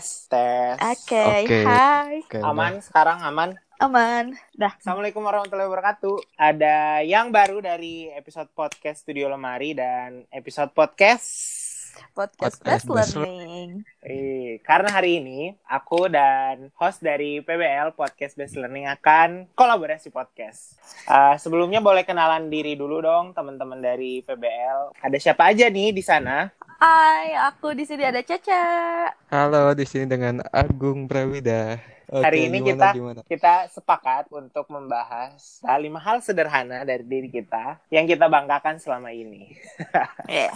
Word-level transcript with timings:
Tes, 0.00 0.32
tes. 0.32 0.80
Oke, 0.80 1.44
Oke. 1.44 1.60
hai. 1.60 2.24
Oke, 2.24 2.40
Aman 2.40 2.80
sekarang 2.80 3.20
aman. 3.20 3.52
Aman. 3.76 4.32
Dah. 4.56 4.72
Assalamualaikum 4.80 5.20
warahmatullahi 5.20 5.68
wabarakatuh. 5.68 6.40
Ada 6.40 7.04
yang 7.04 7.28
baru 7.28 7.60
dari 7.60 8.08
episode 8.08 8.48
podcast 8.56 9.04
Studio 9.04 9.28
Lemari 9.28 9.76
dan 9.76 10.24
episode 10.32 10.72
podcast. 10.72 11.28
Podcast, 12.16 12.64
Podcast 12.64 12.88
Best 12.88 12.88
Best 12.88 13.12
Learning. 13.20 13.84
Eh, 14.00 14.64
karena 14.64 14.88
hari 14.88 15.20
ini 15.20 15.52
aku 15.68 16.08
dan 16.08 16.72
host 16.80 17.04
dari 17.04 17.44
PBL 17.44 17.92
Podcast 17.92 18.40
Best 18.40 18.56
Learning 18.56 18.88
akan 18.88 19.52
kolaborasi 19.52 20.08
podcast. 20.08 20.80
Eh, 21.04 21.36
sebelumnya 21.36 21.84
boleh 21.84 22.08
kenalan 22.08 22.48
diri 22.48 22.72
dulu 22.72 23.04
dong 23.04 23.36
teman-teman 23.36 23.76
dari 23.84 24.24
PBL. 24.24 24.96
Ada 24.96 25.18
siapa 25.20 25.52
aja 25.52 25.68
nih 25.68 25.92
di 25.92 26.00
sana? 26.00 26.48
Hai, 26.80 27.36
aku 27.36 27.76
di 27.76 27.84
sini 27.84 28.08
ada 28.08 28.24
Caca. 28.24 28.64
Halo, 29.28 29.76
di 29.76 29.84
sini 29.84 30.08
dengan 30.08 30.40
Agung 30.48 31.04
Prawida. 31.04 31.76
Oke, 32.08 32.24
Hari 32.24 32.48
ini 32.48 32.64
gimana, 32.64 32.72
kita- 32.72 32.94
gimana? 32.96 33.20
Kita 33.28 33.54
sepakat 33.68 34.32
untuk 34.32 34.64
membahas 34.72 35.60
lima 35.76 36.00
hal 36.00 36.24
sederhana 36.24 36.80
dari 36.88 37.04
diri 37.04 37.28
kita 37.28 37.84
yang 37.92 38.08
kita 38.08 38.32
banggakan 38.32 38.80
selama 38.80 39.12
ini. 39.12 39.52
Eh, 40.32 40.48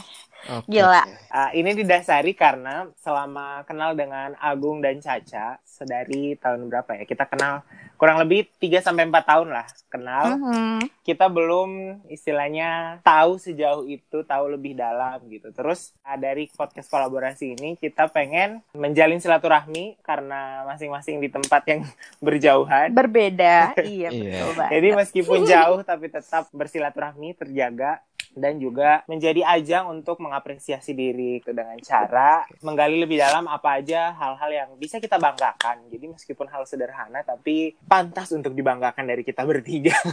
Oke, 0.49 0.81
Gila. 0.81 1.05
Uh, 1.29 1.51
ini 1.53 1.77
didasari 1.77 2.33
karena 2.33 2.89
selama 3.05 3.61
kenal 3.69 3.93
dengan 3.93 4.33
Agung 4.41 4.81
dan 4.81 5.05
Caca 5.05 5.61
sedari 5.61 6.41
tahun 6.41 6.73
berapa 6.73 7.01
ya? 7.01 7.05
Kita 7.05 7.29
kenal 7.29 7.61
kurang 7.95 8.19
lebih 8.19 8.51
3 8.59 8.81
sampai 8.81 9.07
4 9.07 9.15
tahun 9.23 9.49
lah 9.51 9.67
kenal. 9.87 10.25
mhm. 10.37 10.91
Kita 11.05 11.29
belum 11.29 12.01
istilahnya 12.09 12.99
tahu 13.01 13.37
sejauh 13.37 13.85
itu, 13.85 14.25
tahu 14.25 14.45
lebih 14.51 14.73
dalam 14.73 15.21
gitu. 15.29 15.53
Terus 15.53 15.93
uh, 16.03 16.17
dari 16.17 16.49
podcast 16.51 16.89
kolaborasi 16.89 17.55
ini 17.55 17.77
kita 17.77 18.09
pengen 18.09 18.65
menjalin 18.73 19.21
silaturahmi 19.21 20.01
karena 20.01 20.65
masing-masing 20.65 21.21
di 21.21 21.29
tempat 21.29 21.63
yang 21.69 21.85
berjauhan. 22.25 22.91
Berbeda. 22.91 23.77
iya, 23.85 24.09
Iya. 24.09 24.33
betul 24.33 24.53
banget. 24.57 24.73
Jadi 24.73 24.89
meskipun 24.97 25.39
jauh 25.45 25.81
tapi 25.83 26.07
tetap 26.09 26.45
bersilaturahmi 26.51 27.37
terjaga 27.37 28.01
dan 28.35 28.59
juga 28.59 29.07
menjadi 29.07 29.47
ajang 29.47 29.91
untuk 29.95 30.19
mengapresiasi 30.19 30.93
diri 30.93 31.39
itu 31.39 31.55
dengan 31.55 31.79
cara 31.81 32.43
menggali 32.61 32.99
lebih 32.99 33.23
dalam 33.23 33.47
apa 33.47 33.79
aja 33.81 34.15
hal-hal 34.15 34.51
yang 34.51 34.71
bisa 34.75 34.99
kita 34.99 35.17
banggakan. 35.17 35.87
Jadi 35.89 36.05
meskipun 36.11 36.51
hal 36.51 36.67
sederhana 36.67 37.23
tapi 37.23 37.79
pantas 37.87 38.35
untuk 38.35 38.53
dibanggakan 38.53 39.07
dari 39.07 39.23
kita 39.23 39.47
bertiga. 39.47 39.95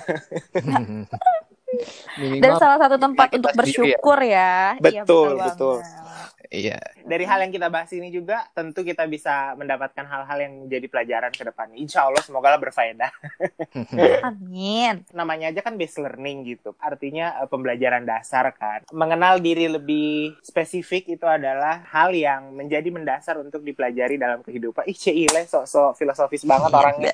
Dan 2.19 2.51
salah 2.59 2.77
satu 2.83 2.99
tempat 2.99 3.31
untuk 3.31 3.51
ya. 3.55 3.57
bersyukur 3.57 4.19
ya. 4.19 4.75
Iya, 4.83 5.07
Betul, 5.07 5.39
betul. 5.39 5.79
Iya. 6.51 6.77
Dari 7.01 7.23
hal 7.23 7.47
yang 7.47 7.51
kita 7.55 7.71
bahas 7.71 7.87
ini 7.95 8.11
juga 8.11 8.45
tentu 8.51 8.83
kita 8.83 9.07
bisa 9.07 9.55
mendapatkan 9.55 10.03
hal-hal 10.03 10.37
yang 10.43 10.53
menjadi 10.67 10.85
pelajaran 10.91 11.31
ke 11.31 11.43
depannya. 11.47 11.79
Insya 11.79 12.05
Allah 12.11 12.19
semoga 12.21 12.51
lah 12.51 12.59
berfaedah. 12.59 13.11
Amin. 14.27 15.07
namanya 15.15 15.49
aja 15.49 15.63
kan 15.63 15.79
base 15.79 15.97
learning 15.97 16.43
gitu. 16.43 16.75
Artinya 16.77 17.39
eh, 17.39 17.47
pembelajaran 17.47 18.03
dasar 18.03 18.51
kan. 18.53 18.83
Mengenal 18.91 19.39
diri 19.39 19.71
lebih 19.71 20.35
spesifik 20.43 21.15
itu 21.15 21.23
adalah 21.23 21.87
hal 21.87 22.11
yang 22.11 22.51
menjadi 22.51 22.91
mendasar 22.91 23.39
untuk 23.39 23.63
dipelajari 23.63 24.19
dalam 24.19 24.43
kehidupan. 24.43 24.85
Ih, 24.91 24.97
Cile 24.99 25.47
sok-sok 25.47 25.95
filosofis 25.95 26.43
banget 26.43 26.71
orangnya. 26.75 27.13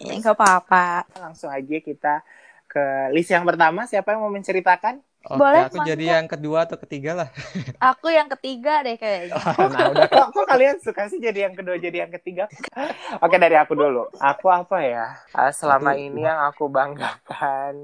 Ya, 0.00 0.16
nggak 0.16 0.32
apa-apa. 0.32 1.04
Langsung 1.20 1.52
aja 1.52 1.76
kita 1.84 2.24
ke 2.64 3.12
list 3.12 3.28
yang 3.28 3.44
pertama. 3.44 3.84
Siapa 3.84 4.16
yang 4.16 4.24
mau 4.24 4.32
menceritakan? 4.32 5.04
Oke, 5.20 5.36
Boleh, 5.36 5.68
aku 5.68 5.84
jadi 5.84 6.04
yang 6.16 6.26
kedua 6.32 6.64
atau 6.64 6.80
ketiga 6.80 7.12
lah. 7.12 7.28
Aku 7.92 8.08
yang 8.08 8.32
ketiga 8.32 8.80
deh 8.80 8.96
kayaknya. 8.96 9.36
nah, 9.76 9.92
udah 9.92 10.08
kok, 10.08 10.26
kok 10.32 10.46
kalian 10.48 10.80
suka 10.80 11.12
sih 11.12 11.20
jadi 11.20 11.44
yang 11.48 11.54
kedua, 11.60 11.76
jadi 11.76 12.08
yang 12.08 12.12
ketiga? 12.16 12.48
Oke, 13.24 13.36
dari 13.36 13.52
aku 13.60 13.76
dulu. 13.76 14.08
Aku 14.16 14.48
apa 14.48 14.80
ya? 14.80 15.20
Ah, 15.36 15.52
selama 15.52 15.92
Satu, 15.92 16.00
ini 16.00 16.24
yang 16.24 16.40
aku 16.48 16.72
banggakan, 16.72 17.74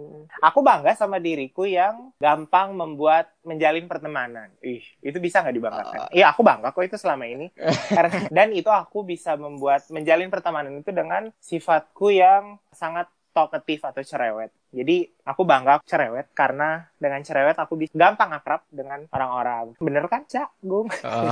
aku 0.40 0.58
bangga 0.64 0.96
sama 0.96 1.20
diriku 1.20 1.68
yang 1.68 2.08
gampang 2.16 2.72
membuat 2.72 3.28
menjalin 3.44 3.84
pertemanan. 3.84 4.48
Ih, 4.64 4.80
itu 5.04 5.20
bisa 5.20 5.44
nggak 5.44 5.56
dibanggakan? 5.60 5.98
Iya, 6.16 6.32
aku 6.32 6.40
bangga 6.40 6.72
kok 6.72 6.88
itu 6.88 6.96
selama 6.96 7.28
ini. 7.28 7.52
Karena 7.92 8.32
dan 8.32 8.48
itu 8.56 8.72
aku 8.72 9.04
bisa 9.04 9.36
membuat 9.36 9.84
menjalin 9.92 10.32
pertemanan 10.32 10.72
itu 10.80 10.88
dengan 10.88 11.28
sifatku 11.44 12.16
yang 12.16 12.56
sangat 12.72 13.08
talkative 13.36 13.84
atau 13.84 14.00
cerewet. 14.00 14.48
Jadi 14.72 15.04
aku 15.28 15.44
bangga 15.44 15.84
cerewet 15.84 16.32
karena 16.32 16.88
dengan 16.96 17.20
cerewet 17.20 17.60
aku 17.60 17.76
bisa 17.76 17.92
gampang 17.92 18.32
akrab 18.32 18.64
dengan 18.72 19.04
orang-orang. 19.12 19.76
Bener 19.76 20.08
kan, 20.08 20.24
Cak? 20.24 20.56
Gung? 20.64 20.88
Oh. 21.04 21.28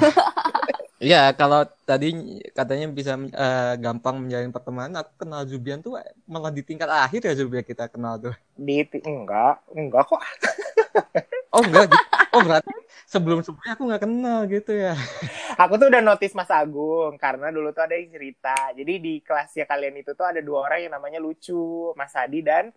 Iya, 1.05 1.37
kalau 1.37 1.69
tadi 1.85 2.41
katanya 2.57 2.89
bisa 2.89 3.19
eh, 3.19 3.75
gampang 3.77 4.25
menjalin 4.25 4.49
pertemanan, 4.49 5.05
aku 5.05 5.27
kenal 5.27 5.45
Zubian 5.45 5.85
tuh 5.85 6.01
malah 6.25 6.49
di 6.49 6.65
tingkat 6.65 6.89
akhir 6.89 7.29
ya 7.29 7.35
Zubian 7.37 7.67
kita 7.67 7.93
kenal 7.93 8.17
tuh. 8.17 8.33
Di 8.57 8.89
enggak, 9.05 9.61
enggak 9.77 10.05
kok. 10.09 10.23
Oh 11.55 11.63
enggak, 11.63 11.87
gitu. 11.87 12.05
oh 12.35 12.41
berarti 12.43 12.75
sebelum-sebelumnya 13.07 13.73
aku 13.79 13.83
nggak 13.87 14.03
kenal 14.03 14.39
gitu 14.51 14.73
ya. 14.75 14.95
Aku 15.55 15.79
tuh 15.79 15.87
udah 15.87 16.03
notice 16.03 16.35
Mas 16.35 16.51
Agung 16.51 17.15
karena 17.15 17.55
dulu 17.55 17.71
tuh 17.71 17.87
ada 17.87 17.95
yang 17.95 18.11
cerita. 18.11 18.75
Jadi 18.75 18.93
di 18.99 19.15
kelasnya 19.23 19.65
kalian 19.65 19.95
itu 20.03 20.13
tuh 20.13 20.27
ada 20.27 20.43
dua 20.43 20.67
orang 20.67 20.83
yang 20.83 20.93
namanya 20.99 21.23
lucu, 21.23 21.95
Mas 21.95 22.11
Hadi 22.11 22.43
dan 22.43 22.75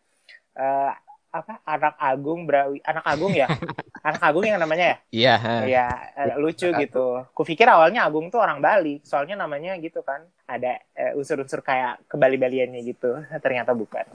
eh, 0.54 0.92
apa 1.28 1.60
anak 1.66 1.98
Agung 1.98 2.46
Brawi, 2.46 2.80
anak 2.86 3.04
Agung 3.04 3.34
ya, 3.34 3.50
anak 4.08 4.22
Agung 4.24 4.46
yang 4.46 4.62
namanya 4.62 4.96
ya, 4.96 4.98
Iya. 5.10 5.36
ya 5.66 5.88
eh, 6.16 6.38
lucu 6.38 6.70
gitu. 6.72 7.26
Kupikir 7.34 7.66
awalnya 7.66 8.06
Agung 8.06 8.30
tuh 8.30 8.40
orang 8.40 8.62
Bali, 8.62 9.02
soalnya 9.02 9.34
namanya 9.36 9.74
gitu 9.82 10.06
kan, 10.06 10.22
ada 10.46 10.78
eh, 10.94 11.18
unsur-unsur 11.18 11.66
kayak 11.66 12.06
kebali-baliannya 12.08 12.80
gitu. 12.86 13.26
Ternyata 13.42 13.74
bukan. 13.74 14.06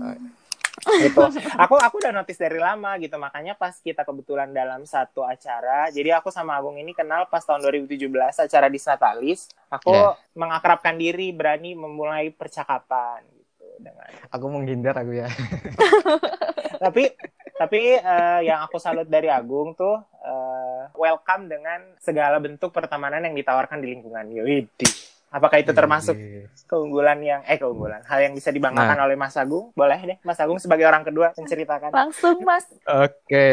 Gitu. 1.05 1.21
Aku 1.61 1.77
aku 1.77 1.95
udah 2.01 2.13
notice 2.13 2.41
dari 2.41 2.57
lama 2.57 2.97
gitu. 2.97 3.15
Makanya 3.17 3.55
pas 3.55 3.77
kita 3.77 4.03
kebetulan 4.03 4.51
dalam 4.51 4.83
satu 4.83 5.23
acara, 5.23 5.93
jadi 5.93 6.17
aku 6.19 6.33
sama 6.33 6.57
Agung 6.57 6.81
ini 6.81 6.93
kenal 6.93 7.29
pas 7.29 7.45
tahun 7.45 7.61
2017 7.63 8.09
acara 8.41 8.67
di 8.67 8.81
Natalis. 8.81 9.53
Aku 9.69 9.93
Ya. 9.93 10.17
mengakrabkan 10.33 10.97
diri, 10.97 11.33
berani 11.33 11.77
memulai 11.77 12.33
percakapan 12.33 13.21
gitu 13.33 13.65
dengan. 13.81 14.09
Aku 14.33 14.47
menghindar 14.49 14.97
aku 14.97 15.13
ya. 15.17 15.29
Tapi 16.85 17.15
tapi 17.53 17.95
eh, 17.95 18.41
yang 18.43 18.65
aku 18.67 18.81
salut 18.83 19.07
dari 19.07 19.31
Agung 19.31 19.77
tuh 19.77 19.95
eh, 20.19 20.83
welcome 20.99 21.47
dengan 21.47 21.95
segala 22.03 22.43
bentuk 22.43 22.75
pertemanan 22.75 23.23
yang 23.23 23.37
ditawarkan 23.39 23.79
di 23.79 23.93
lingkungan. 23.93 24.27
Yowidi. 24.35 25.12
Apakah 25.33 25.59
itu 25.65 25.73
termasuk 25.73 26.15
Iya. 26.15 26.45
keunggulan 26.69 27.19
yang 27.25 27.41
eh 27.49 27.57
keunggulan 27.57 28.05
hal 28.05 28.21
yang 28.21 28.33
bisa 28.37 28.53
dibanggakan 28.53 28.97
Nah. 29.01 29.05
oleh 29.09 29.17
Mas 29.17 29.35
Agung? 29.41 29.73
Boleh 29.73 29.99
deh 30.05 30.17
Mas 30.23 30.39
Agung 30.39 30.61
sebagai 30.61 30.85
orang 30.85 31.03
kedua 31.09 31.33
menceritakan. 31.33 31.91
Langsung 31.93 32.37
Mas. 32.45 32.69
Oke, 32.83 33.47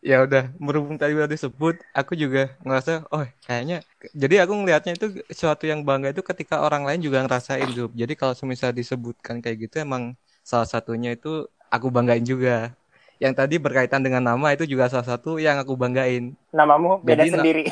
ya 0.00 0.16
udah 0.24 0.50
berhubung 0.56 0.96
tadi 0.96 1.12
udah 1.12 1.28
disebut, 1.28 1.78
aku 1.92 2.16
juga 2.16 2.56
ngerasa, 2.64 3.04
oh 3.12 3.22
kayaknya, 3.44 3.84
jadi 4.16 4.48
aku 4.48 4.52
ngelihatnya 4.56 4.92
itu 4.96 5.06
suatu 5.30 5.68
yang 5.68 5.84
bangga 5.84 6.16
itu 6.16 6.24
ketika 6.24 6.64
orang 6.64 6.88
lain 6.88 7.04
juga 7.04 7.20
ngerasain 7.22 7.68
Zub. 7.76 7.92
Jadi 7.92 8.12
kalau 8.16 8.32
semisal 8.32 8.72
disebutkan 8.72 9.44
kayak 9.44 9.68
gitu, 9.68 9.84
emang 9.84 10.16
salah 10.40 10.64
satunya 10.64 11.12
itu 11.12 11.44
aku 11.68 11.92
banggain 11.92 12.24
juga. 12.24 12.72
Yang 13.20 13.34
tadi 13.36 13.54
berkaitan 13.60 14.00
dengan 14.00 14.24
nama 14.24 14.56
itu 14.56 14.64
juga 14.64 14.88
salah 14.88 15.04
satu 15.04 15.36
yang 15.36 15.60
aku 15.60 15.76
banggain. 15.76 16.32
Namamu 16.56 17.04
beda 17.04 17.20
Jadi, 17.20 17.36
na- 17.36 17.36
sendiri. 17.36 17.64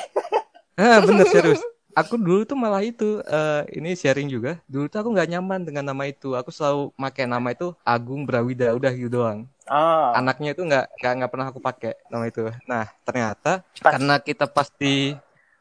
Ah 0.77 1.01
bener 1.03 1.27
serius. 1.27 1.61
Aku 1.99 2.15
dulu 2.15 2.47
tuh 2.47 2.55
malah 2.55 2.83
itu, 2.87 3.19
eh, 3.27 3.63
ini 3.75 3.99
sharing 3.99 4.31
juga. 4.31 4.63
Dulu 4.71 4.87
tuh 4.87 4.99
aku 5.03 5.11
nggak 5.11 5.29
nyaman 5.35 5.61
dengan 5.67 5.85
nama 5.91 6.07
itu. 6.07 6.39
Aku 6.39 6.55
selalu 6.55 6.95
pakai 6.95 7.27
nama 7.27 7.49
itu 7.51 7.75
Agung 7.83 8.23
Brawida, 8.23 8.71
udah 8.79 8.93
gitu 8.95 9.19
doang. 9.19 9.51
Oh, 9.69 10.09
anaknya 10.17 10.57
itu 10.57 10.63
nggak 10.65 10.85
nggak 10.97 11.13
nggak 11.21 11.31
pernah 11.33 11.47
aku 11.53 11.61
pakai 11.61 11.93
nama 12.09 12.25
itu. 12.25 12.49
Nah 12.65 12.89
ternyata 13.05 13.61
Pas. 13.85 13.93
karena 13.93 14.15
kita 14.17 14.49
pas 14.49 14.69
di 14.73 15.13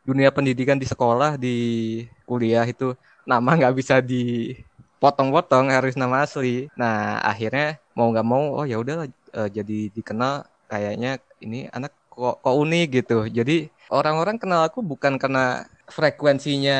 dunia 0.07 0.31
pendidikan 0.31 0.79
di 0.79 0.87
sekolah 0.87 1.35
di 1.35 1.55
kuliah 2.23 2.63
itu 2.63 2.95
nama 3.27 3.59
nggak 3.59 3.75
bisa 3.75 3.99
dipotong-potong 3.99 5.67
harus 5.75 5.99
nama 5.99 6.23
asli. 6.23 6.71
Nah 6.79 7.19
akhirnya 7.19 7.83
mau 7.91 8.07
nggak 8.07 8.27
mau 8.27 8.63
oh 8.63 8.65
ya 8.65 8.79
udahlah 8.79 9.11
eh, 9.11 9.49
jadi 9.51 9.91
dikenal 9.91 10.47
kayaknya 10.71 11.19
ini 11.43 11.67
anak 11.75 11.91
kok 12.07 12.39
kok 12.39 12.55
unik 12.55 12.87
gitu. 13.03 13.27
Jadi 13.27 13.67
orang-orang 13.91 14.39
kenal 14.39 14.63
aku 14.63 14.79
bukan 14.79 15.19
karena 15.19 15.67
frekuensinya 15.87 16.79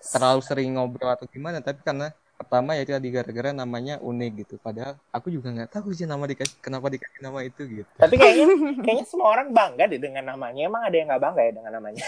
terlalu 0.00 0.40
sering 0.40 0.74
ngobrol 0.74 1.12
atau 1.12 1.28
gimana, 1.28 1.60
tapi 1.60 1.80
karena 1.80 2.08
pertama 2.34 2.72
ya 2.72 2.88
tadi 2.88 3.12
gara-gara 3.12 3.52
namanya 3.52 4.00
unik 4.00 4.30
gitu. 4.40 4.54
Padahal 4.56 4.96
aku 5.12 5.28
juga 5.28 5.52
nggak 5.52 5.76
tahu 5.76 5.92
sih 5.92 6.08
nama 6.08 6.24
dikasih 6.24 6.56
kenapa 6.58 6.88
dikasih 6.88 7.20
nama 7.20 7.44
itu 7.44 7.62
gitu. 7.68 7.90
tapi 8.00 8.16
kayaknya 8.16 8.46
kayaknya 8.84 9.04
semua 9.04 9.28
orang 9.30 9.52
bangga 9.52 9.84
deh 9.86 10.00
dengan 10.00 10.24
namanya. 10.26 10.60
Emang 10.64 10.82
ada 10.82 10.96
yang 10.96 11.06
nggak 11.06 11.22
bangga 11.22 11.42
ya 11.44 11.52
dengan 11.52 11.72
namanya? 11.76 12.04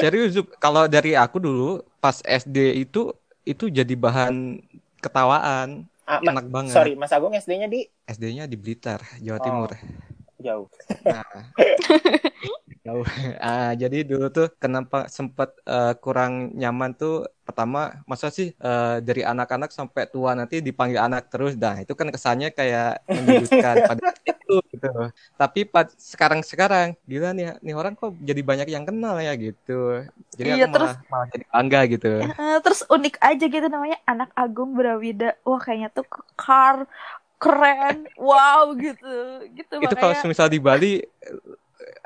Serius 0.00 0.32
kalau 0.56 0.88
dari 0.88 1.12
aku 1.12 1.36
dulu 1.36 1.70
pas 2.00 2.18
SD 2.24 2.80
itu 2.80 3.12
itu 3.44 3.68
jadi 3.68 3.92
bahan 3.92 4.56
ketawaan. 4.98 5.84
Ah, 6.02 6.18
Enak 6.18 6.50
banget. 6.50 6.74
sorry, 6.74 6.92
Mas 6.98 7.14
Agung 7.14 7.30
SD-nya 7.30 7.70
di 7.70 7.86
SD-nya 8.10 8.50
di 8.50 8.58
Blitar, 8.58 8.98
Jawa 9.22 9.38
Oh. 9.38 9.44
Timur. 9.46 9.70
Jauh. 10.46 10.66
Nah, 11.06 11.24
Jauh. 12.82 13.06
Ah, 13.38 13.70
jadi 13.78 14.02
dulu 14.02 14.26
tuh 14.34 14.50
kenapa 14.58 15.06
sempat 15.06 15.54
eh, 15.62 15.94
kurang 16.02 16.50
nyaman 16.58 16.90
tuh 16.98 17.30
pertama 17.46 18.02
masa 18.10 18.26
sih 18.34 18.50
eh, 18.58 18.96
dari 19.06 19.22
anak-anak 19.22 19.70
sampai 19.70 20.10
tua 20.10 20.34
nanti 20.34 20.58
dipanggil 20.58 20.98
anak 20.98 21.30
terus 21.30 21.54
dah 21.54 21.78
itu 21.78 21.94
kan 21.94 22.10
kesannya 22.10 22.50
kayak 22.50 23.06
menyudutkan 23.06 23.76
pada 23.86 24.02
itu 24.26 24.56
gitu. 24.74 24.90
Tapi 25.38 25.60
pad 25.62 25.94
sekarang-sekarang 25.94 26.98
gila 27.06 27.30
nih 27.30 27.54
nih 27.62 27.74
orang 27.78 27.94
kok 27.94 28.18
jadi 28.18 28.42
banyak 28.42 28.68
yang 28.74 28.82
kenal 28.82 29.14
ya 29.22 29.30
gitu. 29.38 30.02
Jadi 30.34 30.48
Iya, 30.50 30.66
aku 30.66 30.74
malah, 30.74 30.94
malah 31.06 31.26
jadi 31.30 31.44
bangga 31.54 31.80
gitu. 31.86 32.12
Eh, 32.18 32.58
terus 32.66 32.80
unik 32.90 33.14
aja 33.22 33.44
gitu 33.46 33.66
namanya 33.70 33.98
anak 34.10 34.34
Agung 34.34 34.74
Brawida. 34.74 35.38
Wah 35.46 35.62
kayaknya 35.62 35.88
tuh 35.94 36.06
kekar 36.10 36.90
keren, 37.42 38.06
wow 38.14 38.70
gitu, 38.78 39.14
gitu 39.50 39.74
Itu 39.82 39.94
kalau 39.98 40.14
makanya. 40.14 40.30
misal 40.30 40.46
di 40.46 40.62
Bali 40.62 41.02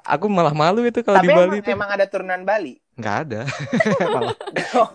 aku 0.07 0.27
malah 0.31 0.55
malu 0.55 0.87
itu 0.87 1.03
kalau 1.03 1.19
di 1.21 1.29
Bali 1.29 1.59
emang, 1.59 1.61
itu 1.61 1.71
emang 1.75 1.91
ada 1.93 2.07
turunan 2.09 2.41
Bali. 2.47 2.79
nggak 2.97 3.17
ada. 3.29 3.45
Malah. 4.17 4.33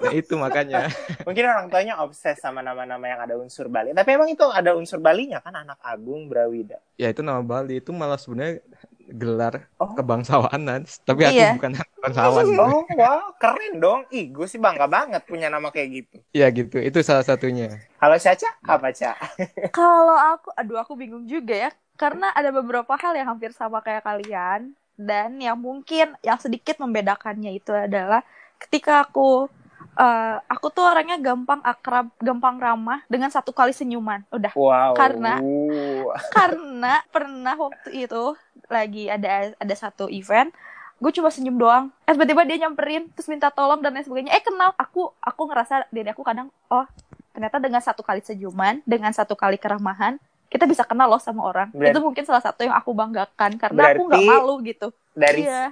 Nah, 0.02 0.14
itu 0.26 0.34
makanya. 0.34 0.90
Mungkin 1.22 1.44
orang 1.46 1.70
tuanya 1.70 2.02
obses 2.02 2.42
sama 2.42 2.66
nama-nama 2.66 3.06
yang 3.06 3.22
ada 3.22 3.38
unsur 3.38 3.70
Bali. 3.70 3.94
Tapi 3.94 4.10
emang 4.18 4.26
itu 4.26 4.42
ada 4.50 4.74
unsur 4.74 4.98
Balinya 4.98 5.38
kan 5.38 5.54
anak 5.54 5.78
Agung 5.86 6.26
Brawida. 6.26 6.82
Ya 6.98 7.14
itu 7.14 7.22
nama 7.22 7.46
Bali 7.46 7.78
itu 7.78 7.94
malah 7.94 8.18
sebenarnya 8.18 8.66
gelar 9.12 9.68
Oh. 9.76 9.92
kebangsawanan, 9.92 10.84
tapi 11.02 11.22
aku 11.24 11.36
Iya. 11.36 11.54
bukan 11.56 11.72
bangsawan. 12.00 12.44
Oh, 12.56 12.84
wow, 12.94 13.36
keren 13.36 13.78
dong. 13.78 14.02
Ih, 14.10 14.28
gue 14.28 14.46
sih 14.46 14.58
bangga 14.58 14.86
banget 14.86 15.22
punya 15.24 15.48
nama 15.48 15.68
kayak 15.68 15.90
gitu. 15.92 16.16
Ya 16.32 16.48
gitu, 16.50 16.78
itu 16.78 17.00
salah 17.02 17.22
satunya. 17.22 17.80
Halo 17.98 18.16
Caca, 18.16 18.50
apa 18.62 18.90
Ca? 18.90 19.12
Kalau 19.78 20.16
aku, 20.16 20.50
aduh 20.54 20.78
aku 20.78 20.94
bingung 20.96 21.26
juga 21.26 21.54
ya, 21.58 21.70
karena 21.94 22.32
ada 22.32 22.50
beberapa 22.50 22.94
hal 22.94 23.14
yang 23.14 23.30
hampir 23.30 23.52
sama 23.52 23.80
kayak 23.80 24.02
kalian 24.02 24.72
dan 24.96 25.38
yang 25.38 25.56
mungkin 25.56 26.14
yang 26.20 26.38
sedikit 26.38 26.78
membedakannya 26.78 27.54
itu 27.54 27.72
adalah 27.72 28.22
ketika 28.58 29.04
aku 29.04 29.50
eh, 29.92 30.38
aku 30.48 30.72
tuh 30.72 30.88
orangnya 30.88 31.20
gampang 31.20 31.60
akrab, 31.62 32.16
gampang 32.18 32.56
ramah 32.58 33.04
dengan 33.06 33.28
satu 33.28 33.52
kali 33.52 33.76
senyuman. 33.76 34.24
Udah. 34.32 34.56
Wow. 34.56 34.96
Karena- 34.96 35.42
Karena 36.38 37.04
pernah 37.10 37.56
waktu 37.60 38.08
itu 38.08 38.24
lagi 38.72 39.06
ada 39.06 39.52
ada 39.54 39.76
satu 39.76 40.08
event 40.08 40.50
gue 40.98 41.12
cuma 41.12 41.28
senyum 41.28 41.58
doang 41.58 41.90
eh 42.04 42.12
tiba-tiba 42.12 42.42
dia 42.44 42.58
nyamperin 42.62 43.10
terus 43.10 43.28
minta 43.28 43.50
tolong 43.50 43.80
dan 43.80 43.92
lain 43.92 44.02
sebagainya 44.02 44.32
eh 44.32 44.40
kenal 44.40 44.72
aku 44.76 45.12
aku 45.20 45.42
ngerasa 45.46 45.86
diri 45.90 46.08
aku 46.08 46.22
kadang 46.22 46.48
oh 46.68 46.86
ternyata 47.32 47.58
dengan 47.58 47.80
satu 47.80 48.00
kali 48.00 48.22
senyuman 48.22 48.80
dengan 48.84 49.10
satu 49.10 49.34
kali 49.34 49.56
keramahan 49.56 50.16
kita 50.48 50.64
bisa 50.64 50.84
kenal 50.84 51.08
loh 51.08 51.18
sama 51.18 51.44
orang 51.44 51.72
Berarti- 51.72 51.92
itu 51.92 52.00
mungkin 52.02 52.24
salah 52.24 52.40
satu 52.40 52.62
yang 52.62 52.74
aku 52.74 52.92
banggakan 52.92 53.56
karena 53.56 53.82
aku 53.90 54.04
nggak 54.06 54.24
malu 54.26 54.56
gitu 54.62 54.88
Dari 55.12 55.44
iya 55.44 55.72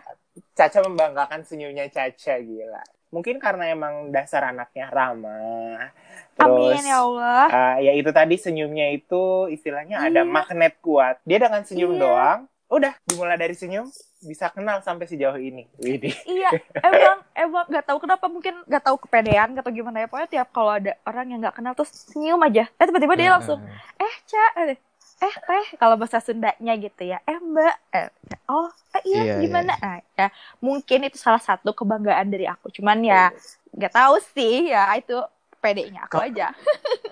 Caca 0.51 0.79
membanggakan 0.81 1.43
senyumnya 1.43 1.87
Caca 1.87 2.35
gila. 2.37 2.79
Mungkin 3.09 3.39
karena 3.39 3.67
emang 3.67 4.07
dasar 4.09 4.45
anaknya 4.45 4.87
ramah. 4.87 5.91
Terus 6.31 6.47
amin 6.47 6.83
ya 6.85 6.97
Allah 6.97 7.45
ah, 7.49 7.75
ya 7.77 7.91
itu 7.91 8.07
tadi 8.09 8.35
senyumnya 8.35 8.87
itu 8.89 9.19
istilahnya 9.49 9.99
ada 9.99 10.21
Iya. 10.21 10.29
magnet 10.29 10.79
kuat. 10.79 11.19
Dia 11.23 11.39
dengan 11.39 11.59
senyum 11.61 11.91
Iya. 11.91 11.99
doang, 11.99 12.39
udah 12.69 12.93
dimulai 13.09 13.33
dari 13.33 13.57
senyum 13.57 13.89
bisa 14.21 14.53
kenal 14.53 14.79
sampai 14.85 15.09
sejauh 15.09 15.41
ini. 15.41 15.65
Widih. 15.81 16.13
iya 16.29 16.53
emang 16.85 17.19
emang 17.33 17.65
nggak 17.65 17.85
tahu 17.89 17.97
kenapa 18.03 18.25
mungkin 18.29 18.61
nggak 18.69 18.83
tahu 18.85 18.97
kepedean 19.01 19.57
atau 19.57 19.73
gimana 19.73 20.05
ya. 20.05 20.07
Pokoknya 20.07 20.29
tiap 20.29 20.47
kalau 20.53 20.77
ada 20.77 20.93
orang 21.03 21.33
yang 21.33 21.39
nggak 21.41 21.57
kenal 21.57 21.73
terus 21.73 21.89
senyum 22.13 22.39
aja. 22.45 22.69
Eh 22.77 22.85
tiba-tiba 22.85 23.17
dia 23.17 23.33
langsung 23.33 23.57
eh 23.97 24.13
cak 24.29 24.51
eh 24.61 24.77
eh 25.19 25.35
teh 25.35 25.65
kalau 25.81 25.97
bahasa 25.97 26.21
Sundanya 26.21 26.73
gitu 26.77 27.09
ya. 27.09 27.17
Eh 27.25 27.41
mbak 27.41 27.75
eh, 27.91 28.07
oh 28.47 28.69
eh, 28.95 29.03
iya, 29.03 29.21
Iya, 29.25 29.33
gimana? 29.41 29.73
Nah, 29.73 29.99
ya 30.13 30.27
mungkin 30.61 31.09
itu 31.09 31.17
salah 31.17 31.41
satu 31.41 31.73
kebanggaan 31.73 32.29
dari 32.29 32.45
aku. 32.45 32.69
Cuman 32.69 33.01
ya 33.01 33.33
nggak 33.73 33.93
tahu 33.97 34.15
sih 34.37 34.69
ya 34.69 34.93
itu 34.93 35.17
pedenya 35.59 36.07
aku 36.07 36.19
aja 36.19 36.51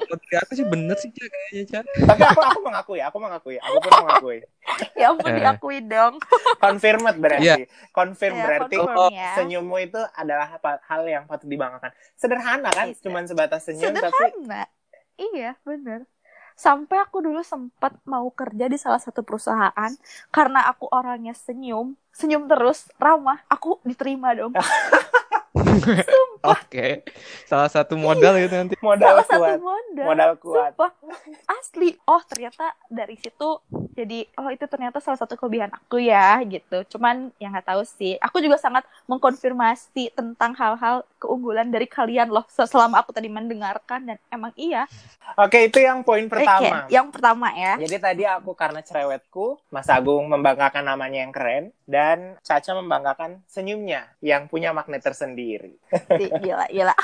Menurut 0.08 0.24
aku 0.40 0.52
sih 0.56 0.64
bener 0.64 0.96
sih 0.96 1.12
Cak, 1.12 1.28
kayaknya 1.28 1.64
Cak. 1.68 1.84
Tapi 2.10 2.22
aku 2.24 2.40
aku 2.40 2.60
mengakui, 2.64 3.00
aku 3.04 3.18
mengakui, 3.20 3.56
aku 3.60 3.76
pun 3.78 3.92
mengakui. 4.02 4.38
ya 5.00 5.12
ampun 5.12 5.30
Eh. 5.30 5.36
diakui 5.36 5.78
dong 5.84 6.16
Confirmed 6.64 7.18
berarti. 7.20 7.44
Iya. 7.44 7.56
Confirm 7.92 8.34
Ya, 8.34 8.44
berarti 8.48 8.76
confirm 8.80 9.12
ya. 9.12 9.32
senyummu 9.36 9.76
itu 9.78 10.00
adalah 10.16 10.48
hal 10.64 11.02
yang 11.04 11.28
patut 11.28 11.46
dibanggakan. 11.46 11.92
Sederhana 12.16 12.72
kan, 12.72 12.88
Iya. 12.88 13.04
cuman 13.04 13.28
sebatas 13.28 13.68
senyum 13.68 13.92
tapi 13.92 14.16
sederhana 14.16 14.64
iya 15.18 15.58
bener 15.62 16.06
sampai 16.54 16.98
aku 16.98 17.22
dulu 17.22 17.42
sempat 17.42 17.94
mau 18.04 18.30
kerja 18.30 18.66
di 18.66 18.78
salah 18.78 18.98
satu 18.98 19.22
perusahaan 19.22 19.92
karena 20.30 20.66
aku 20.66 20.90
orangnya 20.90 21.34
senyum 21.34 21.94
senyum 22.10 22.46
terus 22.46 22.90
ramah 22.98 23.42
aku 23.46 23.78
diterima 23.82 24.34
dong 24.34 24.54
Oke. 26.54 27.04
Salah 27.50 27.68
satu 27.68 27.98
modal 27.98 28.38
itu 28.40 28.54
nanti. 28.54 28.76
modal 28.80 29.20
salah 29.20 29.26
satu 29.26 29.42
kuat. 29.42 29.60
modal 29.60 30.06
Modal 30.06 30.32
kuat. 30.40 30.72
Sumpah, 30.74 30.92
asli 31.48 31.90
oh 32.08 32.22
ternyata 32.26 32.74
dari 32.88 33.16
situ 33.18 33.60
jadi 33.98 34.30
oh 34.38 34.50
itu 34.54 34.66
ternyata 34.70 35.02
salah 35.02 35.18
satu 35.18 35.34
kelebihan 35.34 35.74
aku 35.74 35.98
ya 35.98 36.38
gitu 36.46 36.98
cuman 36.98 37.34
yang 37.42 37.54
nggak 37.54 37.68
tahu 37.70 37.82
sih 37.86 38.14
aku 38.22 38.38
juga 38.40 38.62
sangat 38.62 38.86
mengkonfirmasi 39.10 40.14
tentang 40.14 40.54
hal-hal 40.54 41.02
keunggulan 41.18 41.70
dari 41.74 41.90
kalian 41.90 42.30
loh 42.30 42.46
se- 42.46 42.70
selama 42.70 43.02
aku 43.02 43.10
tadi 43.10 43.28
mendengarkan 43.32 44.06
dan 44.06 44.18
emang 44.30 44.54
iya 44.56 44.86
Oke, 45.36 45.68
itu 45.68 45.84
yang 45.84 46.08
poin 46.08 46.24
pertama. 46.32 46.88
Oke, 46.88 46.96
yang 46.96 47.12
pertama 47.12 47.52
ya 47.52 47.76
Jadi 47.84 47.96
tadi 48.00 48.24
aku 48.24 48.56
karena 48.56 48.80
cerewetku, 48.80 49.60
Mas 49.68 49.92
Agung 49.92 50.24
membanggakan 50.32 50.88
namanya 50.88 51.20
yang 51.28 51.36
keren, 51.36 51.76
dan 51.84 52.40
Caca 52.40 52.72
membanggakan 52.80 53.44
senyumnya 53.44 54.08
yang 54.24 54.48
punya 54.48 54.72
magnet 54.72 55.04
tersendiri. 55.04 55.47
Ih, 56.20 56.30
gila 56.44 56.66
gila 56.68 56.96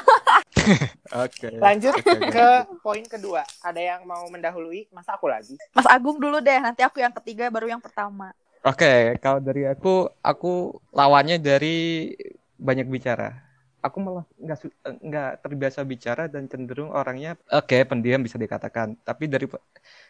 Oke. 1.24 1.60
Lanjut 1.60 1.94
Oke, 1.94 2.10
oke. 2.10 2.32
ke 2.34 2.48
poin 2.82 3.04
kedua. 3.06 3.44
Ada 3.62 3.78
yang 3.80 4.02
mau 4.08 4.24
mendahului? 4.32 4.88
Masa 4.96 5.14
aku 5.14 5.28
lagi? 5.30 5.60
Mas 5.76 5.86
Agung 5.86 6.18
dulu 6.18 6.40
deh 6.40 6.58
nanti 6.58 6.82
aku 6.82 7.04
yang 7.04 7.14
ketiga 7.14 7.52
baru 7.52 7.68
yang 7.78 7.84
pertama 7.84 8.32
Oke, 8.64 9.20
kalau 9.20 9.44
dari 9.44 9.68
aku, 9.68 10.08
aku 10.24 10.72
lawannya 10.96 11.36
dari 11.36 12.16
banyak 12.56 12.88
bicara. 12.88 13.36
Aku 13.84 14.00
malah 14.00 14.24
nggak 14.40 14.58
nggak 15.04 15.32
terbiasa 15.44 15.84
bicara 15.84 16.32
dan 16.32 16.48
cenderung 16.48 16.88
orangnya 16.96 17.36
oke 17.52 17.76
pendiam 17.84 18.24
bisa 18.24 18.40
dikatakan. 18.40 18.96
Tapi 19.04 19.28
dari 19.28 19.52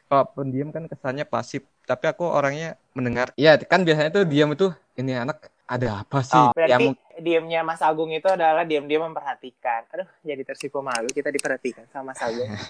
kalau 0.05 0.29
pendiam 0.37 0.69
kan 0.69 0.85
kesannya 0.85 1.25
pasif. 1.25 1.65
Tapi 1.89 2.05
aku 2.05 2.29
orangnya 2.29 2.77
mendengar. 2.93 3.33
Iya 3.33 3.57
kan 3.65 3.81
biasanya 3.81 4.13
tuh 4.13 4.29
diam 4.29 4.53
itu 4.53 4.69
ini 5.01 5.17
anak 5.17 5.49
ada 5.73 6.05
apa 6.05 6.19
sih? 6.21 6.37
Oh, 6.37 6.53
berarti 6.53 6.93
mungkin 6.93 7.17
diamnya 7.21 7.61
Mas 7.65 7.81
Agung 7.81 8.09
itu 8.13 8.25
adalah 8.29 8.61
diam-diam 8.65 9.09
memperhatikan. 9.09 9.85
Aduh, 9.89 10.09
jadi 10.21 10.41
tersipu 10.45 10.81
malu 10.85 11.09
kita 11.09 11.33
diperhatikan 11.33 11.89
sama 11.89 12.13
Mas 12.13 12.21
Agung. 12.21 12.49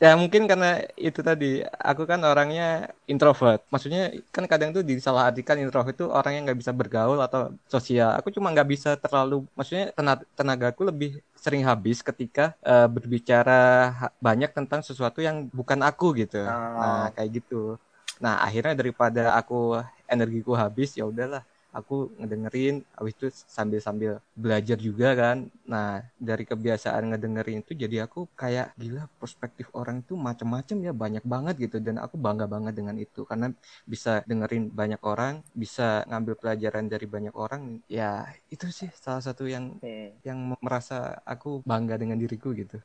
Ya 0.00 0.16
mungkin 0.16 0.48
karena 0.48 0.80
itu 0.96 1.20
tadi 1.20 1.60
aku 1.76 2.08
kan 2.08 2.16
orangnya 2.24 2.96
introvert. 3.04 3.60
Maksudnya 3.68 4.08
kan 4.32 4.48
kadang 4.48 4.72
tuh 4.72 4.80
disalahartikan 4.80 5.60
introvert 5.60 5.92
itu 5.92 6.08
orang 6.08 6.32
yang 6.32 6.48
nggak 6.48 6.64
bisa 6.64 6.72
bergaul 6.72 7.20
atau 7.20 7.52
sosial. 7.68 8.16
Aku 8.16 8.32
cuma 8.32 8.48
nggak 8.56 8.72
bisa 8.72 8.96
terlalu, 8.96 9.44
maksudnya 9.52 9.92
tenaga 9.92 10.24
tenagaku 10.32 10.88
lebih 10.88 11.20
sering 11.36 11.68
habis 11.68 12.00
ketika 12.00 12.56
eh, 12.64 12.88
berbicara 12.88 13.92
banyak 14.16 14.56
tentang 14.56 14.80
sesuatu 14.80 15.20
yang 15.20 15.52
bukan 15.52 15.84
aku 15.84 16.16
gitu. 16.24 16.40
Oh. 16.40 16.80
Nah 16.80 17.12
kayak 17.12 17.44
gitu. 17.44 17.76
Nah 18.16 18.40
akhirnya 18.40 18.72
daripada 18.72 19.36
aku 19.36 19.76
energiku 20.08 20.56
habis 20.56 20.96
ya 20.96 21.04
udahlah 21.04 21.44
aku 21.72 22.12
ngedengerin 22.20 22.84
habis 22.96 23.14
itu 23.18 23.26
sambil-sambil 23.48 24.20
belajar 24.36 24.76
juga 24.76 25.08
kan 25.16 25.36
nah 25.66 26.04
dari 26.20 26.44
kebiasaan 26.44 27.12
ngedengerin 27.12 27.64
itu 27.64 27.72
jadi 27.72 28.04
aku 28.06 28.28
kayak 28.36 28.76
gila 28.76 29.08
perspektif 29.20 29.66
orang 29.72 30.04
itu 30.04 30.14
macam-macam 30.16 30.76
ya 30.86 30.92
banyak 30.92 31.24
banget 31.24 31.54
gitu 31.64 31.76
dan 31.80 31.96
aku 32.04 32.16
bangga 32.20 32.44
banget 32.44 32.74
dengan 32.76 32.96
itu 33.00 33.24
karena 33.24 33.50
bisa 33.88 34.20
dengerin 34.28 34.68
banyak 34.70 35.00
orang 35.02 35.40
bisa 35.56 36.04
ngambil 36.08 36.34
pelajaran 36.40 36.84
dari 36.92 37.06
banyak 37.08 37.34
orang 37.34 37.80
ya 37.88 38.28
itu 38.52 38.66
sih 38.68 38.88
salah 38.92 39.22
satu 39.24 39.48
yang 39.48 39.72
Hmm. 39.82 40.14
yang 40.22 40.54
merasa 40.62 41.18
aku 41.26 41.66
bangga 41.66 41.98
dengan 41.98 42.14
diriku 42.20 42.54
gitu 42.54 42.78